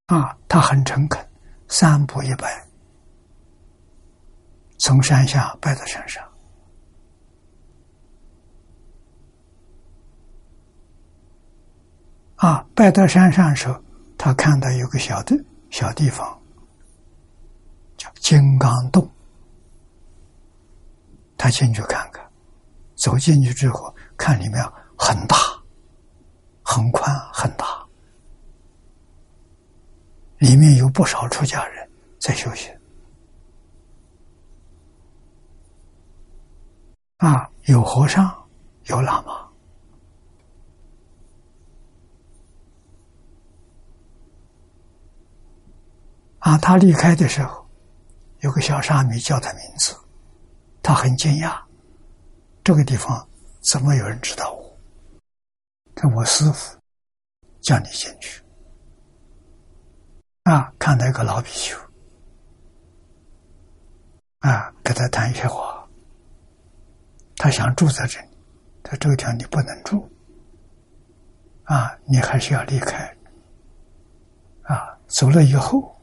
[0.06, 1.28] 啊，他很诚恳，
[1.66, 2.64] 三步一拜，
[4.78, 6.24] 从山下拜到山上。
[12.36, 13.82] 啊，拜到山上的时候，
[14.16, 15.34] 他看到有个小的
[15.68, 16.40] 小地方，
[17.96, 19.10] 叫金刚洞。
[21.42, 22.24] 他进去看看，
[22.94, 24.64] 走进去之后，看里面
[24.96, 25.36] 很大，
[26.62, 27.84] 很宽，很大。
[30.38, 31.90] 里面有不少出家人
[32.20, 32.72] 在修行，
[37.16, 38.32] 啊，有和尚，
[38.84, 39.48] 有喇嘛，
[46.38, 47.66] 啊，他离开的时候，
[48.42, 49.96] 有个小沙弥叫他名字，
[50.82, 51.62] 他很惊讶，
[52.64, 53.28] 这个地方
[53.60, 54.78] 怎么有人知道我？
[55.94, 56.76] 这我师傅
[57.60, 58.42] 叫你进去。
[60.42, 61.78] 啊，看到一个老比丘，
[64.40, 65.88] 啊，跟他谈一些话。
[67.36, 68.28] 他想住在这里，
[68.82, 70.08] 他这个地方你不能住，
[71.64, 73.16] 啊，你还是要离开。
[74.62, 75.96] 啊，走了以后，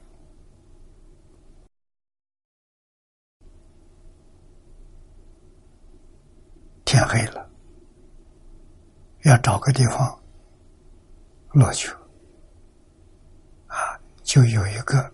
[6.90, 7.48] 天黑了，
[9.22, 10.20] 要找个地方
[11.52, 11.88] 落去。
[14.24, 15.12] 就有一个，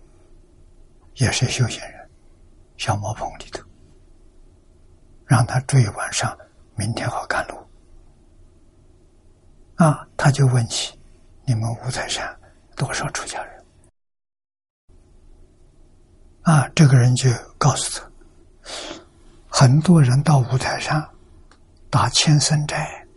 [1.15, 2.09] 也是修行人，
[2.77, 3.61] 小茅棚里头，
[5.25, 6.37] 让他住一晚上，
[6.75, 7.57] 明天好赶路。
[9.75, 10.97] 啊，他就问起
[11.43, 12.39] 你们五台山
[12.77, 13.65] 多少出家人？
[16.43, 18.09] 啊，这个人就告诉他，
[19.49, 21.05] 很多人到五台山
[21.95, 23.07] 打千僧斋，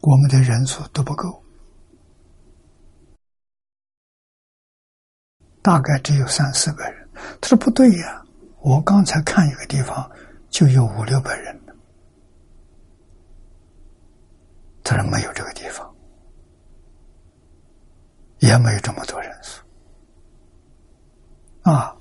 [0.00, 1.44] 我们的人数都不够。
[5.60, 7.06] 大概只有三四个人。
[7.38, 8.24] 他说：“不对呀，
[8.62, 10.10] 我刚才看一个地方
[10.48, 11.60] 就有五六百人。”
[14.82, 15.94] 他说：“没有这个地方。”
[18.40, 19.62] 也没有这么多人数。
[21.60, 21.94] 啊，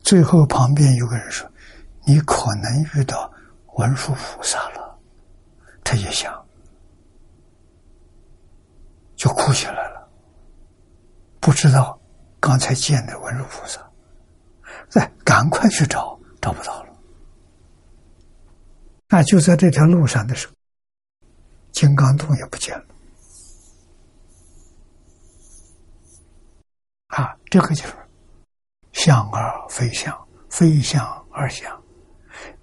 [0.00, 1.46] 最后旁边有个人说
[2.08, 3.30] ：“你可能遇到
[3.76, 4.98] 文殊菩萨了。”
[5.84, 6.46] 他一想，
[9.14, 10.08] 就哭起来了。
[11.38, 11.98] 不知道
[12.40, 13.90] 刚才见的文殊菩萨，
[14.88, 16.88] 再赶快去找，找不到了。
[19.08, 20.54] 那就在这条路上的时候，
[21.72, 22.84] 金刚洞也不见了。
[27.08, 27.94] 啊，这个就是
[28.92, 31.77] 相而非相，非相而相。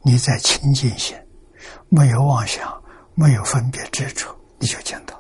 [0.07, 1.17] 你在清净心，
[1.89, 2.79] 没有妄想，
[3.15, 4.27] 没有分别执着，
[4.59, 5.19] 你就见到。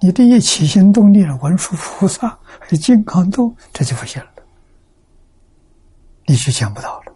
[0.00, 2.28] 你这一起心动念文殊菩萨
[2.58, 4.30] 还有、金刚洞，这就不行了，
[6.24, 7.14] 你就见不到了。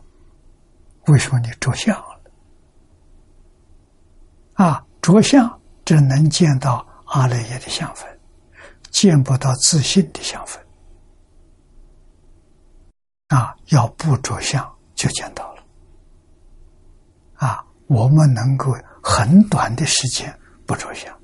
[1.06, 2.20] 为什么你着相了？
[4.52, 8.06] 啊，着相只能见到阿赖耶的相分，
[8.90, 10.62] 见不到自信的相分。
[13.28, 15.55] 啊，要不着相就见到了。
[17.86, 20.36] 我们能够很短的时间
[20.66, 21.16] 不着相，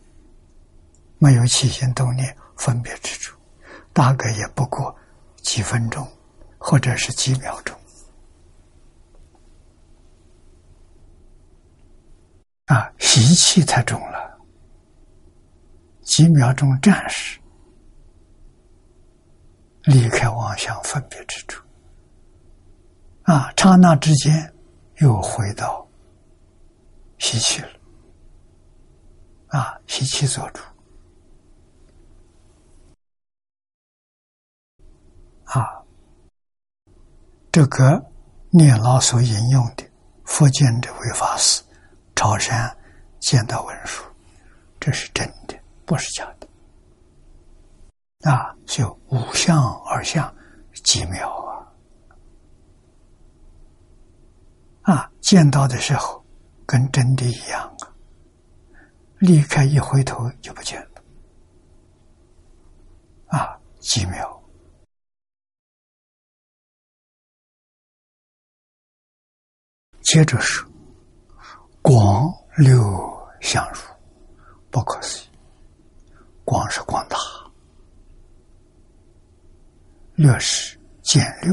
[1.19, 3.37] 没有起心动念分别之处，
[3.93, 4.95] 大概也不过
[5.37, 6.07] 几分钟，
[6.59, 7.77] 或者是几秒钟。
[12.67, 14.39] 啊，习气太重了，
[16.03, 17.39] 几秒钟暂时
[19.83, 21.61] 离开妄想分别之处，
[23.25, 24.55] 啊，刹那之间
[24.99, 25.82] 又回到
[27.23, 27.69] 习气了，
[29.47, 30.61] 啊，习气做主，
[35.44, 35.85] 啊，
[37.53, 38.05] 这个
[38.51, 39.89] 念老所引用的
[40.24, 41.62] 福建这位法师。
[42.16, 42.77] 朝山
[43.20, 44.05] 见到文殊，
[44.78, 48.31] 这是真的，不是假的。
[48.31, 50.32] 啊，就五相二相，
[50.85, 51.31] 几秒
[54.85, 54.93] 啊！
[54.93, 56.22] 啊，见到的时候
[56.67, 57.95] 跟真的一样啊，
[59.19, 61.03] 离开一回头就不见了。
[63.27, 64.43] 啊，几秒。
[70.03, 70.69] 接着说。
[71.85, 72.81] 广六
[73.41, 73.81] 相如，
[74.71, 75.29] 不可思议。
[76.45, 77.17] 广是广大，
[80.15, 81.53] 略是简略。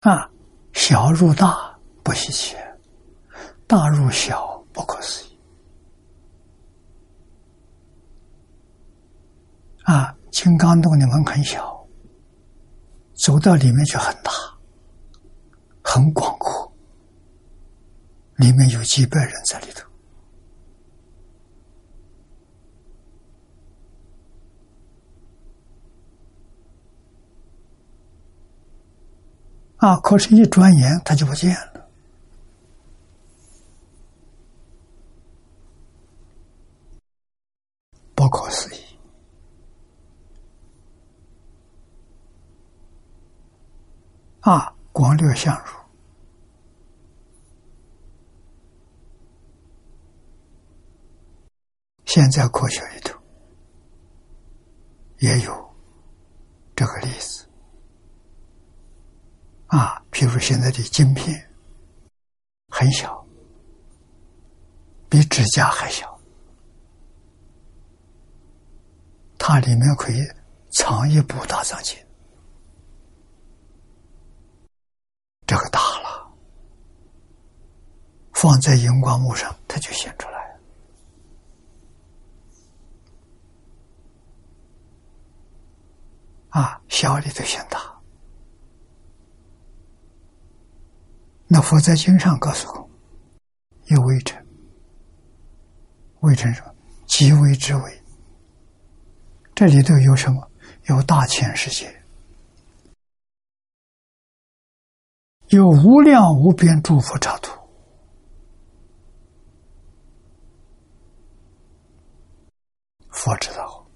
[0.00, 0.30] 啊，
[0.74, 2.54] 小入大不稀奇，
[3.66, 5.38] 大入小不可思议。
[9.84, 11.86] 啊，金刚洞的门很小，
[13.14, 14.30] 走到里面就很大。
[15.82, 16.72] 很广阔，
[18.36, 19.86] 里面有几百人在里头
[29.84, 30.00] 啊！
[30.00, 31.90] 可是，一转眼他就不见了
[38.14, 38.78] 不可思议
[44.40, 44.74] 啊！
[44.90, 45.72] 光略相如。
[52.06, 53.20] 现在科学里头
[55.18, 55.74] 也有
[56.74, 57.46] 这个例子
[59.74, 61.50] 啊，譬如现在的晶片
[62.68, 63.26] 很小，
[65.08, 66.16] 比指甲还小，
[69.36, 70.22] 它里面可以
[70.70, 71.98] 藏一部大藏经，
[75.44, 76.32] 这个大了，
[78.32, 80.56] 放在荧光幕上，它就显出来。
[86.50, 87.92] 啊，小里头显大。
[91.46, 92.90] 那佛在经上告诉我，
[93.86, 94.46] 有微尘，
[96.20, 96.74] 微尘说
[97.06, 98.02] 极微之微。
[99.54, 100.50] 这里头有什么？
[100.86, 102.02] 有大千世界，
[105.48, 107.52] 有无量无边诸佛刹土。
[113.10, 113.86] 佛知道。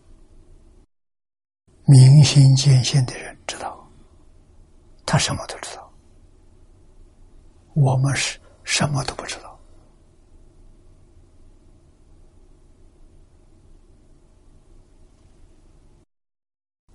[1.85, 3.91] 明心见性的人知道，
[5.05, 5.88] 他什么都知道。
[7.75, 9.59] 我们是什么都不知道，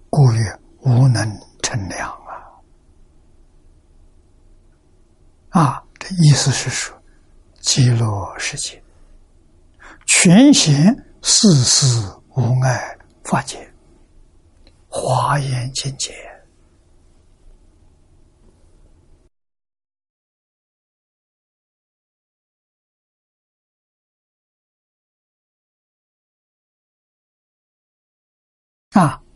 [0.09, 1.25] 故曰无能
[1.61, 2.09] 称量
[5.51, 5.61] 啊！
[5.61, 7.01] 啊，这意思是说，
[7.59, 8.83] 极乐世界
[10.05, 11.47] 全显世
[12.35, 13.73] 无碍法界，
[14.87, 16.13] 华严境界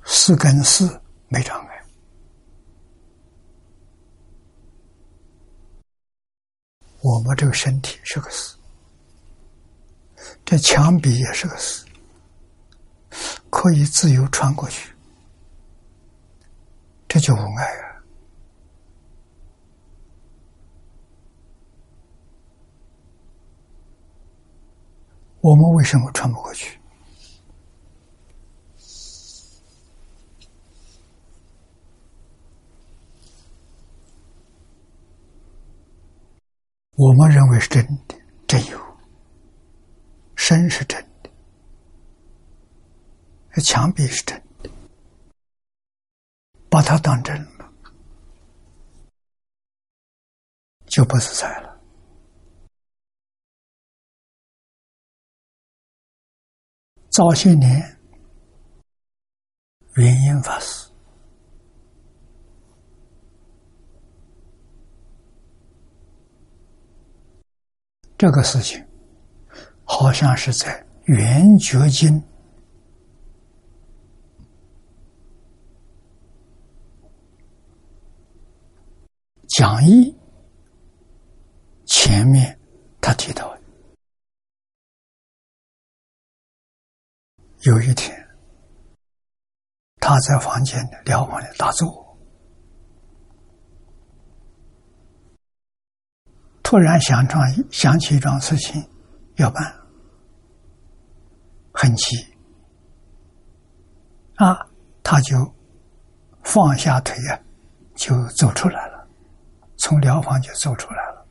[0.09, 1.83] 四根四没障碍。
[7.01, 8.57] 我们这个身体是个死，
[10.45, 11.85] 这墙壁也是个死，
[13.49, 14.93] 可以自由穿过去，
[17.07, 18.01] 这就无碍啊！
[25.41, 26.79] 我们为什么穿不过去？
[36.97, 38.15] 我们认为是真的，
[38.47, 38.97] 真有，
[40.35, 41.29] 身是真的，
[43.61, 44.69] 墙壁是真的，
[46.71, 47.71] 把它当真了，
[50.87, 51.79] 就不自在了。
[57.11, 57.99] 早些年，
[59.97, 60.76] 原因法师。
[68.17, 68.83] 这个事情
[69.83, 72.19] 好像是在《圆觉经》
[79.49, 80.17] 讲义
[81.85, 82.59] 前面
[82.99, 83.55] 他提到。
[87.61, 88.15] 有一天，
[89.97, 92.06] 他在房间里疗房里打坐。
[96.67, 97.41] 突然想状
[97.71, 98.85] 想起一桩事情
[99.37, 99.73] 要办，
[101.71, 102.17] 很急
[104.35, 104.67] 啊，
[105.01, 105.37] 他就
[106.43, 107.39] 放下腿啊，
[107.95, 109.07] 就走出来了，
[109.77, 111.25] 从疗房就走出来了。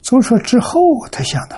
[0.00, 0.80] 走出之后，
[1.10, 1.56] 他想到，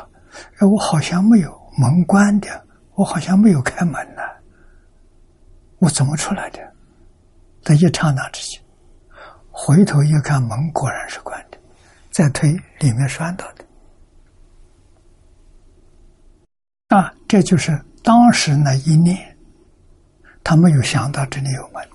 [0.59, 2.48] 哎，我好像没有门关的，
[2.94, 4.22] 我好像没有开门呢，
[5.80, 6.60] 我怎么出来的？
[7.62, 8.59] 在一刹那之间，
[9.51, 11.45] 回头一看，门果然是关的。
[12.16, 13.66] 再推里面是按到的
[16.88, 19.36] 啊，这就是当时那一念，
[20.43, 21.86] 他没有想到这里有门，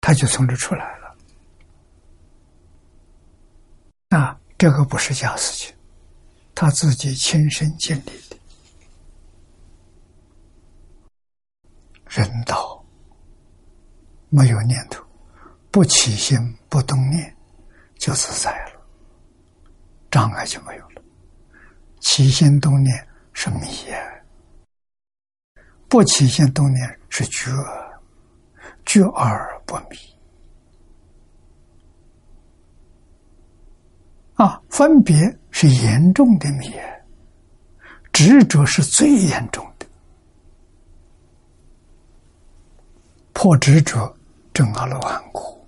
[0.00, 1.14] 他就从这出来了。
[4.16, 5.76] 啊，这个不是假事情，
[6.54, 8.38] 他自己亲身经历的。
[12.06, 12.82] 人道
[14.30, 15.04] 没有念头，
[15.70, 16.38] 不起心
[16.70, 17.36] 不动念。
[18.00, 18.80] 就自在了，
[20.10, 21.02] 障碍就没有了。
[22.00, 24.22] 起心动念是迷呀，
[25.86, 27.50] 不起心动念是觉，
[28.86, 29.98] 觉而不迷。
[34.36, 35.14] 啊，分别
[35.50, 36.72] 是严重的迷，
[38.10, 39.86] 执着是最严重的。
[43.34, 44.16] 破执着，
[44.54, 45.59] 正阿罗汉果。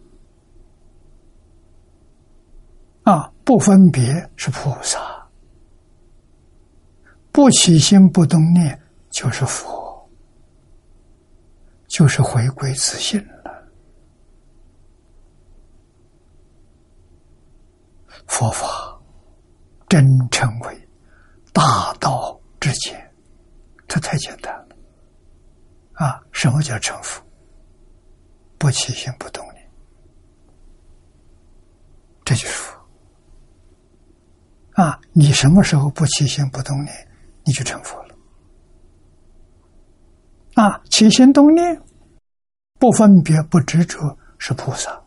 [3.05, 5.27] 啊，不分别是菩萨，
[7.33, 8.81] 不起心不动念
[9.11, 10.09] 就是佛，
[11.89, 13.69] 就是回归自信了。
[18.29, 18.97] 佛法
[19.89, 20.89] 真称为
[21.53, 23.13] 大道之简，
[23.89, 24.77] 这太简单了。
[25.95, 27.21] 啊，什么叫成佛？
[28.59, 29.71] 不起心不动念，
[32.25, 32.81] 这就是佛。
[34.75, 34.99] 啊！
[35.15, 37.09] 你什么时候不起心不动念，
[37.45, 38.15] 你就成佛了。
[40.55, 41.83] 啊，起心动念，
[42.79, 45.03] 不分别不执着是菩萨。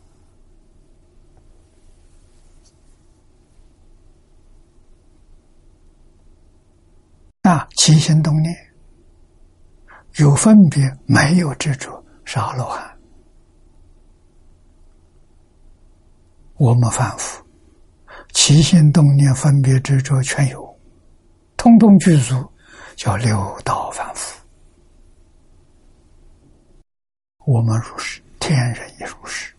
[7.42, 8.54] 啊，起心动念，
[10.18, 12.98] 有分别没有执着是阿罗汉。
[16.56, 17.45] 我们凡夫。
[18.36, 20.78] 起心动念、分别执着全有，
[21.56, 22.34] 通通具足，
[22.94, 24.38] 叫六道凡夫。
[27.46, 29.54] 我们如是，天人也如是，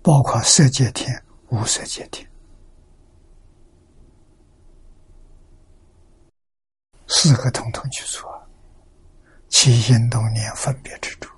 [0.00, 2.26] 包括色界天、无色界天，
[7.06, 8.24] 四个通通具足。
[9.50, 11.28] 起心动念、分别执着。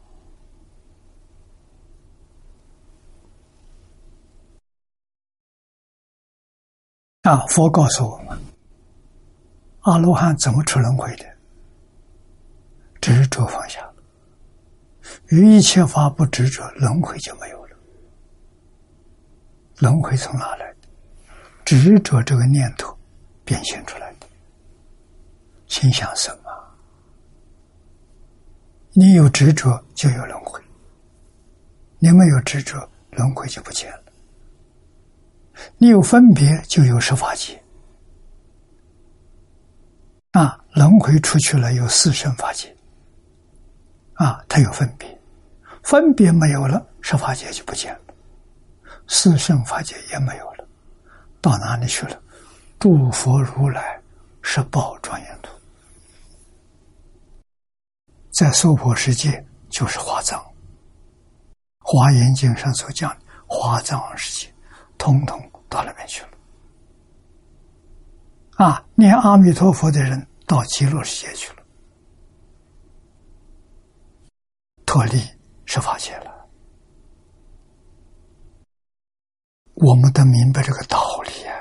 [7.26, 7.44] 啊！
[7.48, 8.38] 佛告诉我们：
[9.80, 11.24] 阿罗汉怎么出轮回的？
[13.00, 13.94] 执着放下了，
[15.30, 17.76] 于一切法不执着，轮回就没有了。
[19.78, 20.76] 轮回从哪来的？
[21.64, 22.96] 执着这个念头
[23.44, 24.26] 变现出来的。
[25.66, 26.50] 心想什么？
[28.92, 30.62] 你有执着就有轮回，
[31.98, 34.05] 你没有执着，轮回就不见了。
[35.78, 37.62] 你有分别就有十法界。
[40.32, 42.74] 啊，轮回出去了，有四圣法界。
[44.14, 45.20] 啊，它有分别，
[45.82, 48.00] 分别没有了，十法界就不见了，
[49.08, 50.66] 四圣法界也没有了，
[51.40, 52.22] 到哪里去了？
[52.78, 54.00] 诸佛如来
[54.42, 55.50] 十宝庄严土，
[58.30, 60.44] 在娑婆世界就是华藏，
[61.78, 64.52] 华严经上所讲的华藏世界，
[64.98, 66.30] 通通到那边去了。
[68.56, 71.62] 啊，念阿弥陀佛的人到极乐世界去了，
[74.86, 75.20] 脱离
[75.66, 76.48] 十法界了。
[79.74, 81.54] 我们都明白这个道理啊，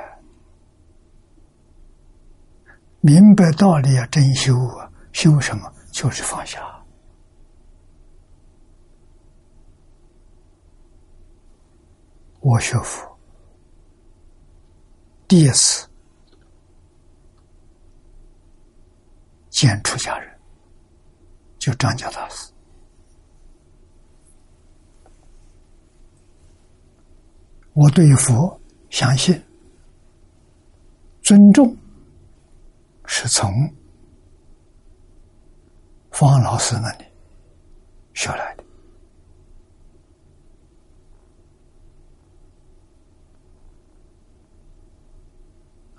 [3.02, 6.62] 明白道理啊，真修啊，修什么就是放下。
[12.40, 13.15] 我学佛
[15.28, 15.88] 第一次。
[19.50, 20.38] 见出家人，
[21.58, 22.52] 就张家大师。
[27.72, 29.42] 我对佛相信、
[31.22, 31.74] 尊重，
[33.06, 33.50] 是从
[36.12, 37.06] 方老师那里
[38.14, 38.64] 学来的。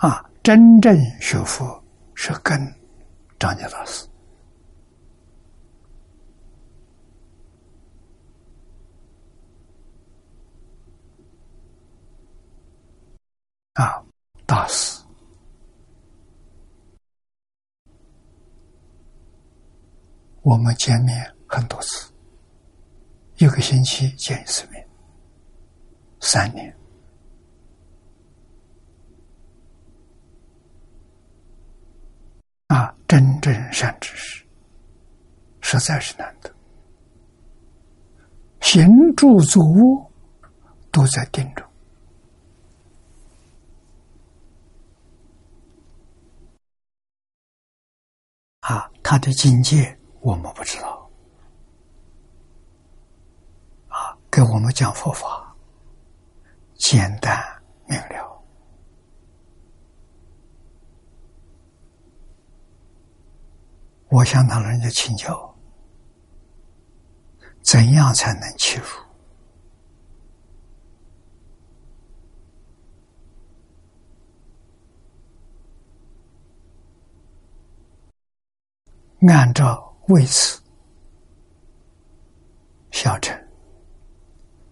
[0.07, 1.83] 啊，真正学佛
[2.15, 2.57] 是跟。
[3.39, 4.09] 张家大师
[13.75, 14.03] 啊，
[14.47, 15.03] 大师，
[20.41, 22.11] 我们见面很多次，
[23.37, 24.89] 一个星期见一次面，
[26.21, 26.75] 三年。
[32.69, 34.43] 啊，真正善知识，
[35.61, 36.51] 实在是难得。
[38.63, 40.11] 行住坐卧
[40.91, 41.63] 都在定中。
[48.61, 51.11] 啊，他的境界我们不知道。
[53.89, 55.55] 啊，给我们讲佛法，
[56.77, 57.45] 简单
[57.87, 58.26] 明了。
[64.17, 65.55] 我向他人家请教，
[67.61, 68.87] 怎样才能切入？
[79.29, 80.63] 按照位次、
[82.93, 83.39] 小乘、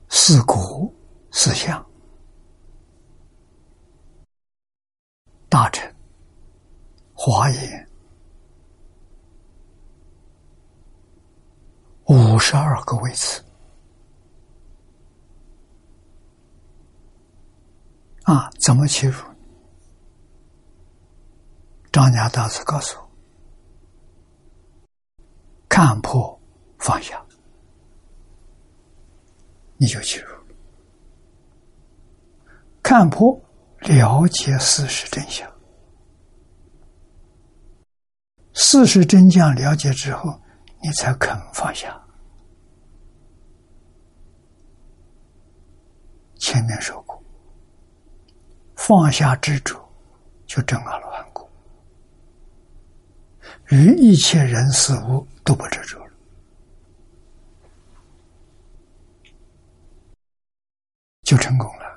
[0.09, 0.91] 四古、
[1.33, 1.85] 四相、
[5.51, 5.95] 大臣、
[7.12, 7.94] 华严。
[12.06, 13.43] 五十二个位次
[18.24, 19.22] 啊，怎么切入？
[21.90, 23.09] 张家大师告诉我：
[25.68, 26.39] 看破
[26.78, 27.24] 放下，
[29.76, 30.35] 你就切入；
[32.82, 33.40] 看破
[33.81, 35.51] 了解事实真相，
[38.52, 40.39] 事实真相了解之后。
[40.85, 41.98] 你才肯放下。
[46.36, 47.24] 前面说过，
[48.77, 49.82] 放下执着，
[50.44, 51.51] 就证阿罗汉果，
[53.70, 56.12] 与一切人事物都不执着了，
[61.23, 61.94] 就成功了。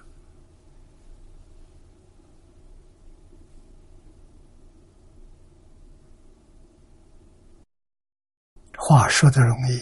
[8.88, 9.82] 话说的容易，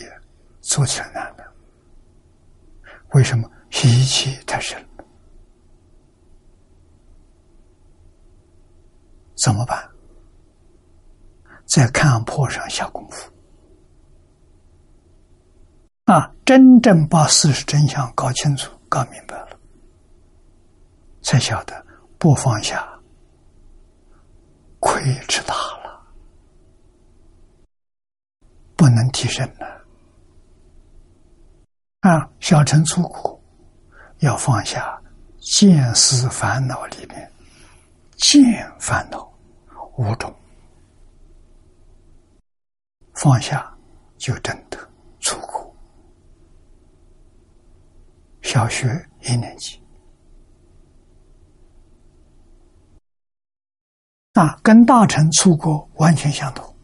[0.61, 1.45] 做起来难的。
[3.13, 4.83] 为什么习气太深？
[9.35, 9.87] 怎么办？
[11.67, 13.31] 在看破上下功夫
[16.05, 16.33] 啊！
[16.43, 19.59] 真正把事实真相搞清楚、搞明白了，
[21.21, 21.85] 才晓得
[22.17, 22.99] 不放下，
[24.79, 26.03] 亏吃大了，
[28.75, 29.85] 不能提升了。
[31.99, 33.39] 啊，小乘出苦
[34.19, 35.01] 要放下
[35.39, 37.31] 见思烦恼里面，
[38.15, 38.41] 见
[38.79, 39.31] 烦恼
[39.97, 40.33] 五种，
[43.13, 43.75] 放下
[44.17, 44.77] 就真的
[45.19, 45.75] 出苦。
[48.41, 48.87] 小学
[49.21, 49.81] 一年级。
[54.33, 56.74] 啊，跟大臣出国完全相同。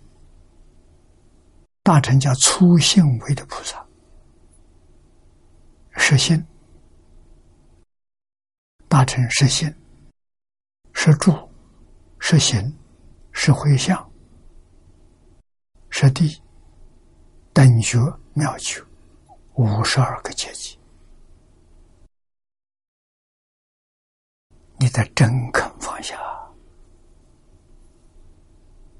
[1.83, 3.83] 大乘叫粗性位的菩萨，
[5.97, 6.37] 实心；
[8.87, 9.67] 大乘实心，
[10.93, 11.49] 是住，
[12.19, 12.77] 是行，
[13.31, 14.11] 是回向，
[15.89, 16.39] 是地，
[17.51, 17.97] 等觉
[18.33, 18.79] 妙觉，
[19.55, 20.79] 五十二个阶级，
[24.77, 26.15] 你得真肯放下。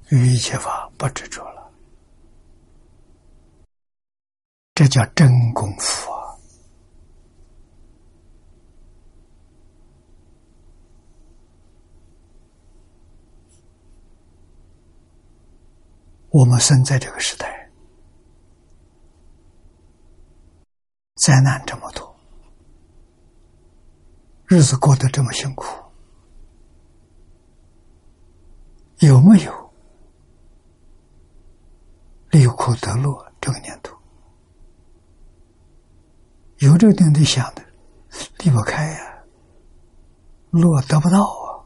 [0.08, 1.61] 于一切法不执着了，
[4.82, 6.36] 这叫真功夫啊！
[16.30, 17.70] 我们生在这个时代，
[21.14, 22.16] 灾难这么多，
[24.46, 25.64] 日子过得这么辛苦，
[28.98, 29.72] 有没有？
[32.30, 33.91] 利苦得乐这个念头，
[36.62, 37.64] 有这个念头想的，
[38.38, 39.24] 离不开呀，
[40.52, 41.58] 乐得不到啊，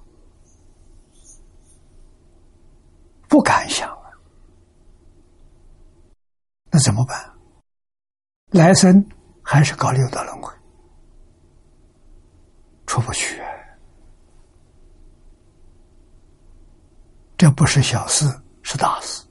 [3.28, 4.10] 不敢想啊，
[6.70, 7.30] 那怎么办？
[8.52, 9.06] 来生
[9.42, 10.50] 还是搞六道轮回，
[12.86, 13.38] 出不去，
[17.36, 18.24] 这不是小事，
[18.62, 19.22] 是大事。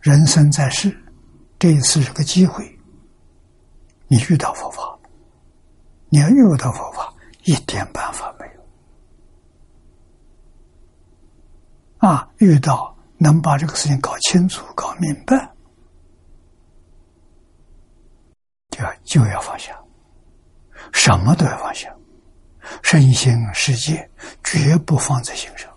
[0.00, 0.96] 人生在世，
[1.58, 2.78] 这一次是个机会。
[4.06, 4.96] 你遇到佛法，
[6.08, 7.12] 你要遇到佛法，
[7.44, 8.62] 一点办法没有。
[12.08, 15.52] 啊，遇到能把这个事情搞清楚、搞明白，
[18.70, 19.78] 就要就要放下，
[20.92, 21.94] 什么都要放下，
[22.82, 24.08] 身心世界
[24.44, 25.70] 绝不放在心上。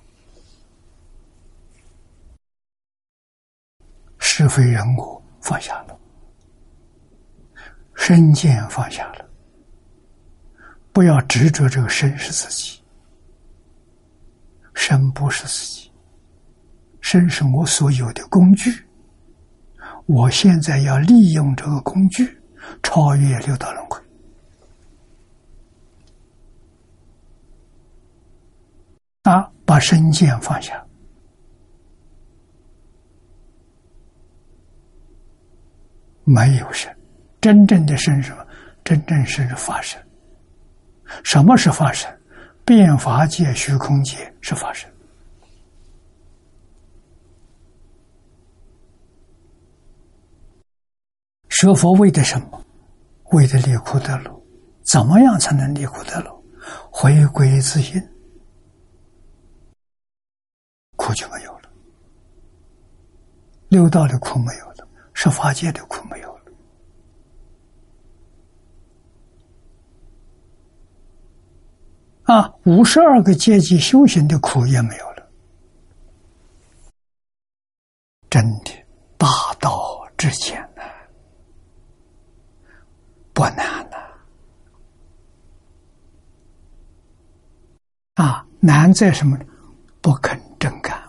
[4.19, 5.99] 是非人我放下了，
[7.95, 9.25] 身见放下了，
[10.93, 12.81] 不要执着这个身是自己，
[14.73, 15.91] 身不是自己，
[17.01, 18.71] 身是我所有的工具，
[20.05, 22.39] 我现在要利用这个工具
[22.83, 23.99] 超越六道轮回，
[29.23, 30.85] 啊，把身见放下。
[36.23, 36.95] 没有神，
[37.39, 38.45] 真正的神什么？
[38.83, 40.01] 真正是法身。
[41.23, 42.09] 什么是法身？
[42.63, 44.89] 变法界、虚空界是法身。
[51.49, 52.65] 学佛为的什么？
[53.31, 54.41] 为的离苦得乐。
[54.83, 56.43] 怎么样才能离苦得乐？
[56.91, 58.01] 回归自性，
[60.95, 61.69] 苦就没有了。
[63.69, 64.70] 六道的苦没有。
[65.13, 66.43] 十法界的苦没有了，
[72.23, 75.29] 啊，五十二个阶级修行的苦也没有了，
[78.29, 78.71] 真的
[79.17, 79.27] 大
[79.59, 80.81] 道至简呐，
[83.33, 83.97] 不难呐，
[88.15, 89.45] 啊，难在什么呢？
[90.01, 90.99] 不肯真干，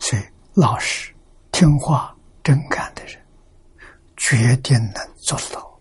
[0.00, 0.22] 所以
[0.54, 1.14] 老实
[1.52, 2.16] 听话。
[2.50, 3.16] 真干的人，
[4.16, 5.80] 决定能做到。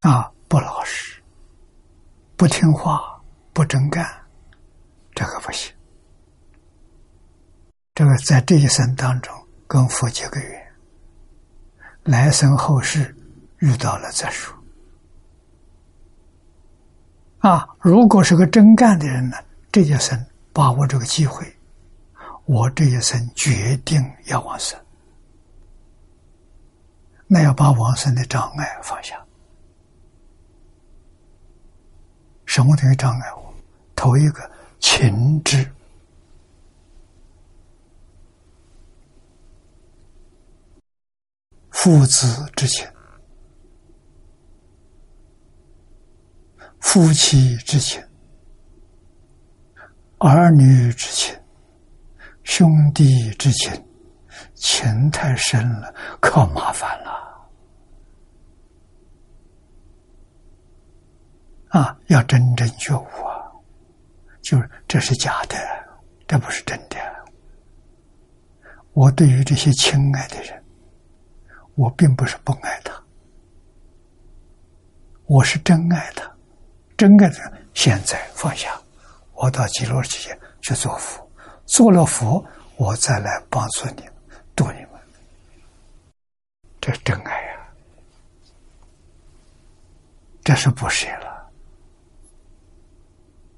[0.00, 1.22] 啊，不老实，
[2.36, 3.22] 不听话，
[3.52, 4.04] 不真干，
[5.14, 5.72] 这个不行。
[7.94, 9.32] 这个在这一生当中
[9.68, 10.74] 跟佛结个缘，
[12.02, 13.14] 来生后世
[13.58, 14.60] 遇到了再说。
[17.42, 19.36] 啊，如果是个真干的人呢，
[19.72, 21.44] 这一生把握这个机会，
[22.44, 24.78] 我这一生决定要往生，
[27.26, 29.20] 那要把往生的障碍放下。
[32.46, 33.52] 什么东西障碍我？
[33.96, 34.48] 头一个
[34.78, 35.68] 情志，
[41.70, 42.86] 父子之情、
[46.82, 48.02] 夫妻之情、
[50.18, 51.34] 儿女之情、
[52.42, 53.72] 兄弟之情，
[54.54, 57.10] 情太深了，可麻烦了。
[61.68, 63.50] 啊，要真正觉悟啊，
[64.42, 65.56] 就是这是假的，
[66.26, 66.96] 这不是真的。
[68.92, 70.62] 我对于这些亲爱的人。
[71.74, 72.92] 我并不是不爱他，
[75.24, 76.30] 我是真爱他，
[77.02, 78.80] 真爱的现在放下，
[79.32, 81.28] 我到极乐世界去做佛，
[81.66, 82.46] 做了佛，
[82.76, 84.12] 我再来帮助你们，
[84.54, 85.00] 度你们，
[86.80, 87.68] 这是真爱呀，
[90.44, 91.50] 这是不舍了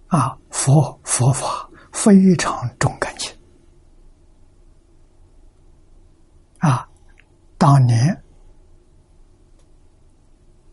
[0.07, 0.39] 啊！
[0.51, 3.31] 佛佛法非常重感情。
[6.61, 6.89] 啊
[7.59, 8.25] 当年，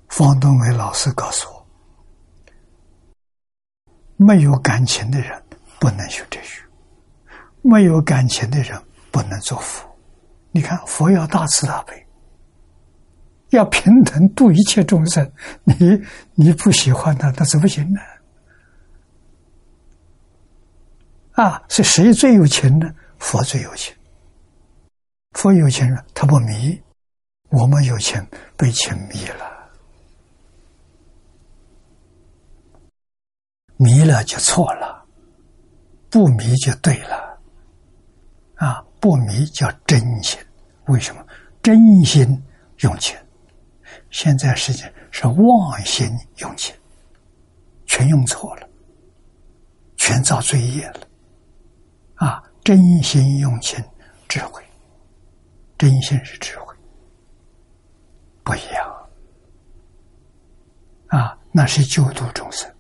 [0.08, 1.61] 方东伟老师告诉我
[4.24, 5.44] ：“没有感情的人
[5.80, 6.62] 不能学哲学，
[7.64, 8.80] 没有感情的人
[9.10, 9.84] 不能做佛。
[10.52, 12.06] 你看，佛要大慈大悲，
[13.50, 15.28] 要平等度一切众生。
[15.64, 16.00] 你
[16.36, 18.00] 你不喜欢他，那怎么行呢？
[21.32, 22.94] 啊，是谁最有情呢？
[23.18, 23.96] 佛最有情。”
[25.34, 26.80] 佛有情人，他不迷；
[27.50, 28.24] 我们有情，
[28.56, 29.61] 被情迷了，
[33.84, 35.04] 迷了就错了，
[36.12, 37.42] 不迷就对了。
[38.58, 40.40] 啊，不迷叫真心。
[40.86, 41.26] 为什么？
[41.64, 42.44] 真心
[42.82, 43.20] 用钱，
[44.12, 46.78] 现在世界是妄心用钱，
[47.88, 48.70] 全用错了，
[49.98, 51.00] 全造罪业了。
[52.18, 53.84] 啊，真心用钱，
[54.28, 54.64] 智慧。
[55.76, 56.76] 真心是智慧，
[58.44, 59.10] 不一样
[61.08, 61.36] 啊！
[61.52, 62.72] 那是救度众生。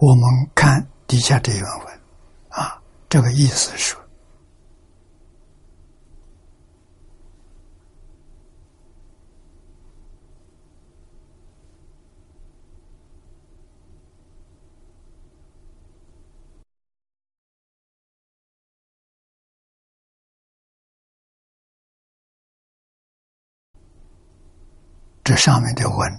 [0.00, 2.00] 我们看底下这原文
[2.48, 3.94] 啊，这个意思是。
[25.22, 26.18] 这上面的文，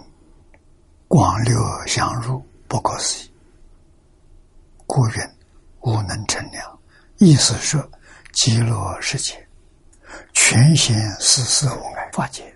[1.07, 3.30] 广流相入，不可思议。
[4.93, 5.33] 故人
[5.83, 6.79] 无能成量。
[7.17, 7.81] 意思是，
[8.33, 9.47] 极乐世界
[10.33, 12.53] 全显四事无碍法界，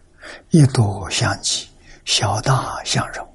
[0.49, 1.70] 一多相济，
[2.03, 3.26] 小大相融。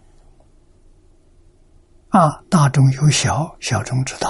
[2.10, 4.28] 啊，大中有小，小中之大。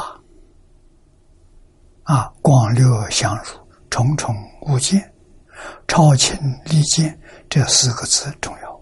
[2.05, 3.45] 啊，广略相入，
[3.91, 5.13] 重重无间，
[5.89, 8.81] 超情离间，这四个字重要。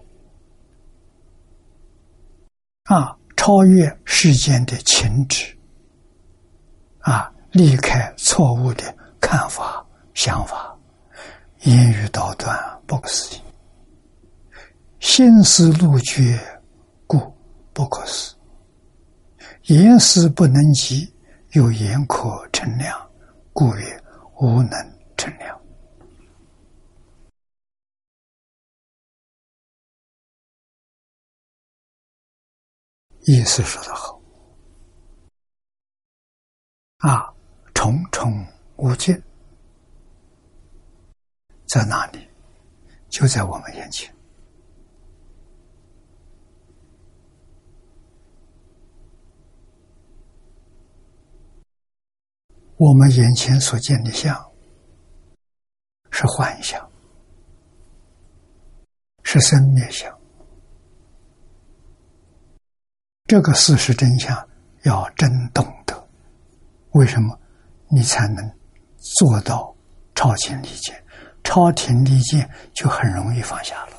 [2.95, 5.57] 啊，超越世间的情执，
[6.99, 10.77] 啊，离开错误的看法、想法，
[11.61, 13.39] 言语道断，不可思议；
[14.99, 16.39] 心思路绝，
[17.07, 17.33] 故
[17.73, 18.35] 不可思；
[19.63, 21.11] 言思不能及，
[21.53, 23.09] 有言可称量，
[23.53, 24.03] 故曰
[24.41, 24.71] 无能
[25.15, 25.57] 称量。
[33.25, 34.18] 意思说得好，
[36.99, 37.33] 啊，
[37.73, 38.45] 重重
[38.75, 39.21] 无尽
[41.67, 42.27] 在哪里？
[43.07, 44.13] 就在我们眼前。
[52.75, 54.35] 我们眼前所见的相
[56.11, 56.89] 是幻象，
[59.23, 60.13] 是生灭相。
[63.25, 64.49] 这个事实真相
[64.83, 65.98] 要真懂得，
[66.91, 67.39] 为什么
[67.89, 68.51] 你才能
[68.97, 69.75] 做到
[70.15, 71.03] 超前离间？
[71.41, 73.93] 超前离间就很容易放下了。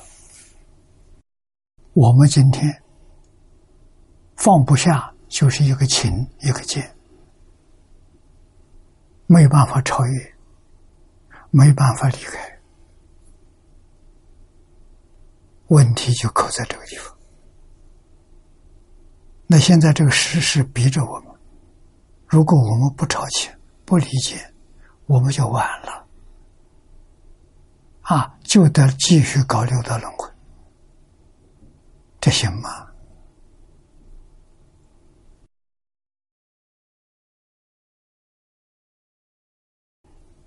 [1.93, 2.81] 我们今天
[4.37, 6.95] 放不下，就是一个情一个见，
[9.27, 10.33] 没办法超越，
[11.49, 12.59] 没办法离开，
[15.67, 17.13] 问题就扣在这个地方。
[19.47, 21.30] 那现在这个事实逼着我们，
[22.31, 23.53] 如果我们不超前、
[23.83, 24.37] 不理解，
[25.05, 26.07] 我们就完了。
[28.03, 30.29] 啊，就得继续搞六道轮回，
[32.21, 32.87] 这行吗？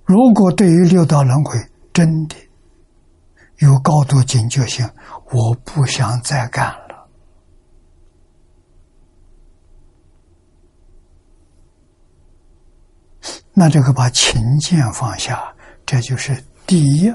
[0.07, 1.59] 如果对于六道轮回
[1.93, 2.37] 真的
[3.59, 4.89] 有高度警觉性，
[5.33, 6.84] 我不想再干了。
[13.57, 15.55] 那这个把情见放下，
[15.87, 17.13] 这就是第一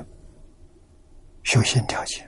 [1.44, 2.26] 修行条件。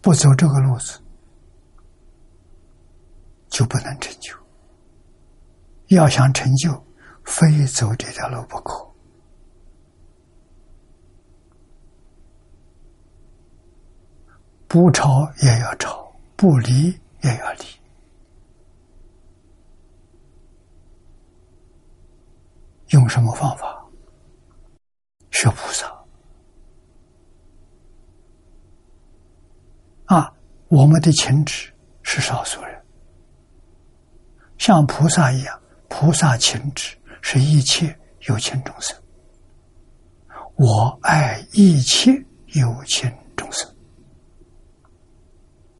[0.00, 1.02] 不走这个路子，
[3.48, 4.34] 就不能成就。
[5.88, 6.72] 要想成就，
[7.24, 8.88] 非走这条路不可。
[14.68, 16.84] 不吵也要吵，不离
[17.22, 17.79] 也要离。
[22.90, 23.84] 用什么方法？
[25.30, 25.86] 学菩萨
[30.06, 30.32] 啊！
[30.68, 31.72] 我们的情执
[32.02, 32.84] 是少数人，
[34.58, 35.60] 像菩萨一样。
[35.88, 37.96] 菩萨情执是一切
[38.28, 38.96] 有情众生，
[40.54, 42.12] 我爱一切
[42.54, 43.68] 有情众生。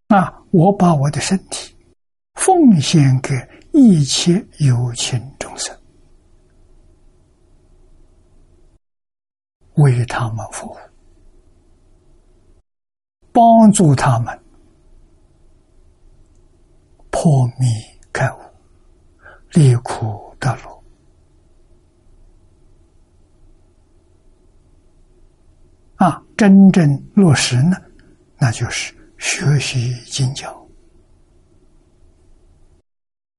[0.09, 1.77] 那我把我的身体
[2.35, 3.35] 奉献给
[3.73, 5.77] 一切有情众生，
[9.81, 10.77] 为他们服务，
[13.32, 14.39] 帮助他们
[17.11, 17.66] 破迷
[18.12, 18.39] 开悟。
[19.52, 20.85] 离苦得乐
[25.97, 26.23] 啊！
[26.36, 27.77] 真正落实呢，
[28.39, 30.65] 那就是学习经教，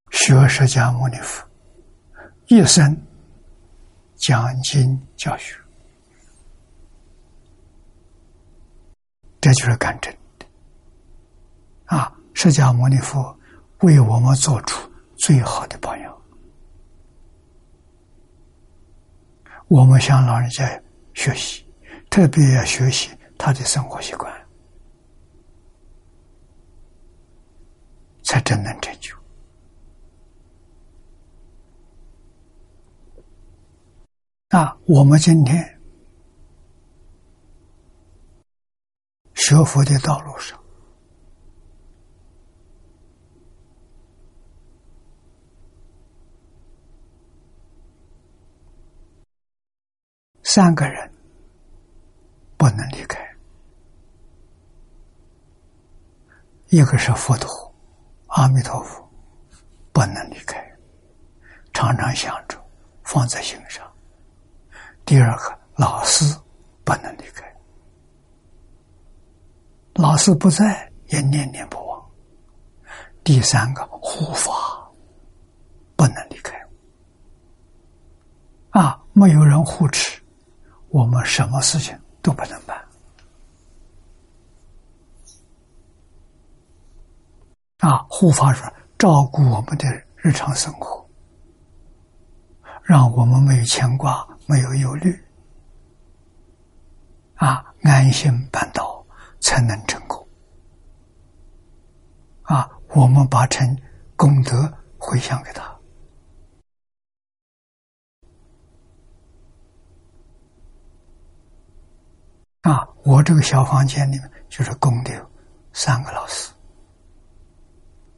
[0.09, 1.47] 学释迦牟尼佛
[2.47, 3.01] 一生
[4.18, 5.57] 讲经教学，
[9.52, 10.45] 这就是干真的
[11.86, 12.15] 啊！
[12.34, 13.38] 释迦牟尼佛
[13.80, 14.90] 为我们做出。
[15.18, 16.18] 最好的榜样，
[19.68, 20.82] 我们向老人家
[21.14, 21.64] 学习，
[22.10, 24.34] 特别要学习他的生活习惯，
[28.23, 29.15] 才真能成就。
[34.49, 35.81] 啊，我们今天
[39.43, 40.57] 学佛的道路上。
[50.43, 51.11] 三个人
[52.55, 53.19] 不能离开，
[56.68, 57.73] 一个是佛陀，
[58.27, 59.11] 阿弥陀佛，
[59.91, 60.63] 不能离开，
[61.73, 62.63] 常常想着，
[63.03, 63.91] 放在心上。
[65.03, 66.23] 第二个老师
[66.84, 67.51] 不能离开，
[70.02, 72.03] 老师不在也念念不忘。
[73.23, 74.52] 第三个护法
[75.95, 76.60] 不能离开，
[78.72, 80.19] 啊，没有人护持。
[80.90, 82.84] 我们什么事情都不能办
[87.78, 88.03] 啊！
[88.10, 88.68] 护法说
[88.98, 91.07] 照顾我们的日常生活，
[92.82, 95.23] 让我们没有牵挂、没有忧虑
[97.36, 99.01] 啊，安心办道
[99.41, 100.26] 才能成功
[102.43, 102.69] 啊！
[102.93, 103.77] 我们把成
[104.15, 105.63] 功德回向给他。
[112.61, 115.30] 啊，我这个小房间里面就是供的
[115.73, 116.53] 三个老师，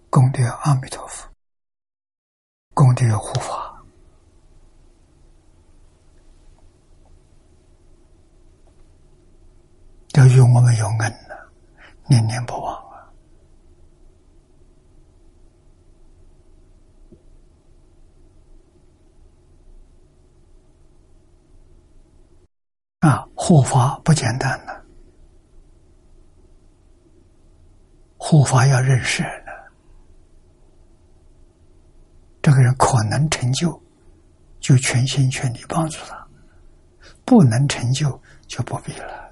[0.09, 1.29] 供的阿弥陀佛，
[2.73, 3.72] 供的护法，
[10.13, 11.35] 都与我们有恩呢，
[12.07, 12.75] 念念不忘。
[22.99, 24.85] 啊，啊护法不简单的，
[28.17, 29.43] 护法要认识人
[32.39, 33.81] 这个人可能成就，
[34.59, 36.15] 就全心全力帮助他；
[37.25, 39.22] 不能成就，就不必了。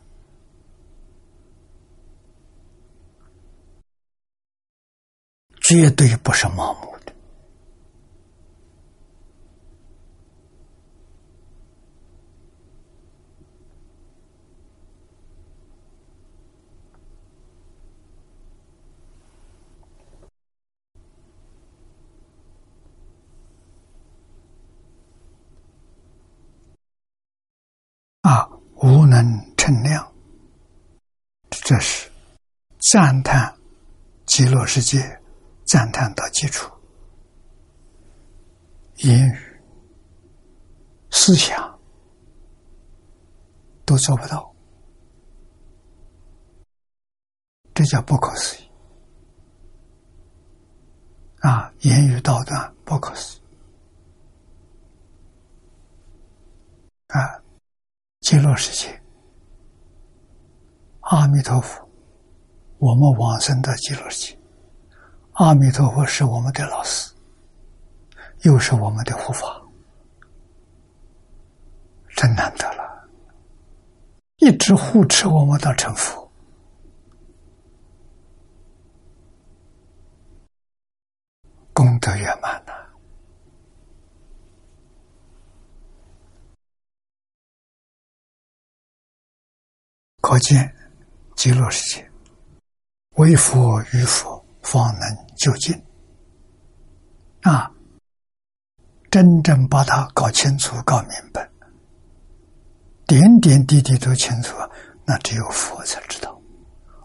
[5.71, 7.13] 绝对不是盲目的。
[28.23, 28.45] 啊，
[28.75, 30.05] 无能称量。
[31.49, 32.11] 这是
[32.91, 33.55] 赞叹
[34.25, 35.20] 极乐世界。
[35.71, 36.69] 赞叹到基础，
[38.97, 39.61] 言语、
[41.09, 41.79] 思想
[43.85, 44.53] 都做不到，
[47.73, 48.69] 这叫不可思议
[51.39, 51.73] 啊！
[51.79, 53.41] 言语道断，不可思议
[57.07, 57.41] 啊！
[58.19, 59.01] 极乐世界。
[60.99, 61.89] 阿弥陀佛，
[62.77, 64.40] 我们往生的极乐世界。
[65.41, 67.11] 阿弥陀佛是我们的老师，
[68.43, 69.59] 又是我们的护法，
[72.09, 73.09] 真难得了，
[74.37, 76.31] 一直护持我们到成佛，
[81.73, 82.73] 功德圆满呐！
[90.21, 90.71] 可见。
[91.35, 92.11] 极乐世界，
[93.15, 95.83] 为佛与佛方能究竟。
[97.41, 97.71] 啊，
[99.09, 101.49] 真正把它搞清楚、搞明白，
[103.07, 104.55] 点点滴滴都清楚，
[105.03, 106.39] 那只有佛才知道。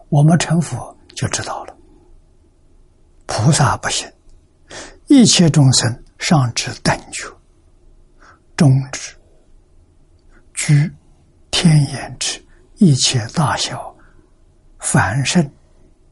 [0.09, 1.75] 我们成佛就知道了。
[3.25, 4.07] 菩萨不行，
[5.07, 7.27] 一切众生上至等觉，
[8.55, 9.15] 中至
[10.53, 10.95] 居
[11.49, 12.39] 天眼之
[12.75, 13.95] 一切大小。
[14.79, 15.51] 凡圣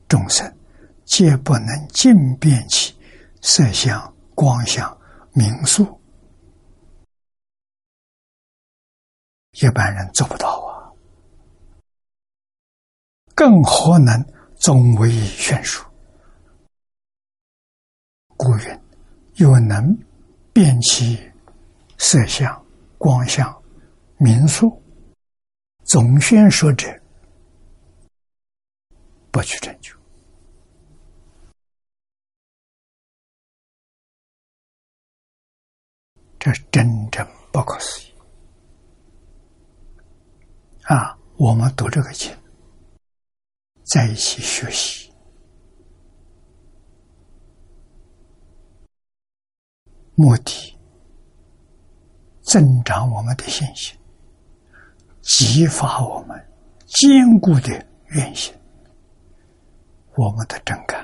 [0.08, 0.52] 众生，
[1.06, 2.94] 皆不能尽变其
[3.42, 5.00] 色相、光相、
[5.34, 6.02] 名数，
[9.52, 10.92] 一般人做不到啊！
[13.36, 14.20] 更何能
[14.56, 15.86] 总为悬殊？
[18.36, 18.82] 故云：
[19.36, 19.96] 有能
[20.52, 21.32] 辨其
[21.98, 22.66] 色相、
[22.98, 23.64] 光相、
[24.18, 24.82] 名数，
[25.84, 26.88] 总宣说者。
[29.32, 29.95] 不去成就，
[36.46, 38.14] 这真正不可思议
[40.84, 41.18] 啊！
[41.38, 42.32] 我们读这个经，
[43.84, 45.12] 在一起学习，
[50.14, 50.78] 目的
[52.44, 53.98] 增长我们的信心，
[55.24, 56.48] 激发我们
[56.86, 58.54] 坚固的愿心。
[60.16, 61.04] 我们的真感，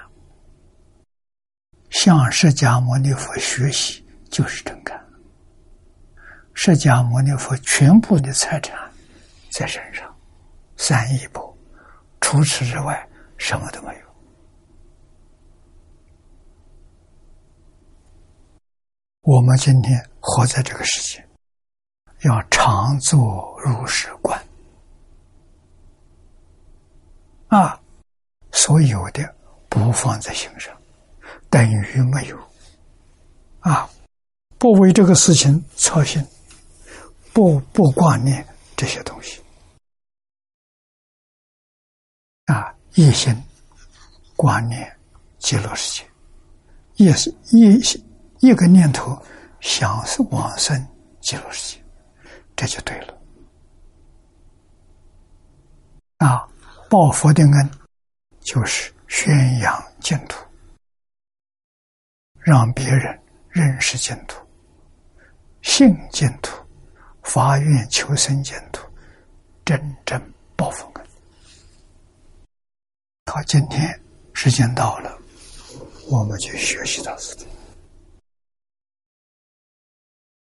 [1.90, 5.01] 向释迦牟尼佛学习就是真感。
[6.54, 8.78] 释迦牟尼佛全部的财产
[9.52, 10.16] 在身上，
[10.78, 11.58] 三亿部，
[12.20, 13.08] 除此之外
[13.38, 14.02] 什么都没有。
[19.22, 21.26] 我们今天活在这个世界，
[22.24, 24.40] 要常做如是观
[27.48, 27.80] 啊。
[28.54, 29.36] 所有的
[29.70, 30.76] 不放在心上，
[31.50, 32.38] 等于没有
[33.62, 33.90] 啊！
[34.58, 36.24] 不为这个事情操心，
[37.34, 38.46] 不不挂念
[38.76, 39.42] 这些东西
[42.46, 42.74] 啊！
[42.96, 43.36] 一心
[44.36, 44.98] 挂念
[45.40, 46.10] 极乐世界，
[46.96, 47.80] 也是一
[48.40, 49.22] 一个念头
[49.60, 50.88] 想是往生
[51.22, 51.84] 极乐世界，
[52.56, 53.18] 这就对了
[56.18, 56.48] 啊！
[56.90, 57.72] 报佛的恩。
[58.44, 60.44] 就是宣扬净土，
[62.40, 64.44] 让别人认识净土、
[65.62, 66.58] 信净土、
[67.24, 68.86] 发愿求生净土，
[69.64, 70.22] 真正
[70.56, 71.06] 报佛恩。
[73.28, 74.00] 好，今天
[74.34, 75.18] 时间到了，
[76.10, 77.38] 我们就学习到此。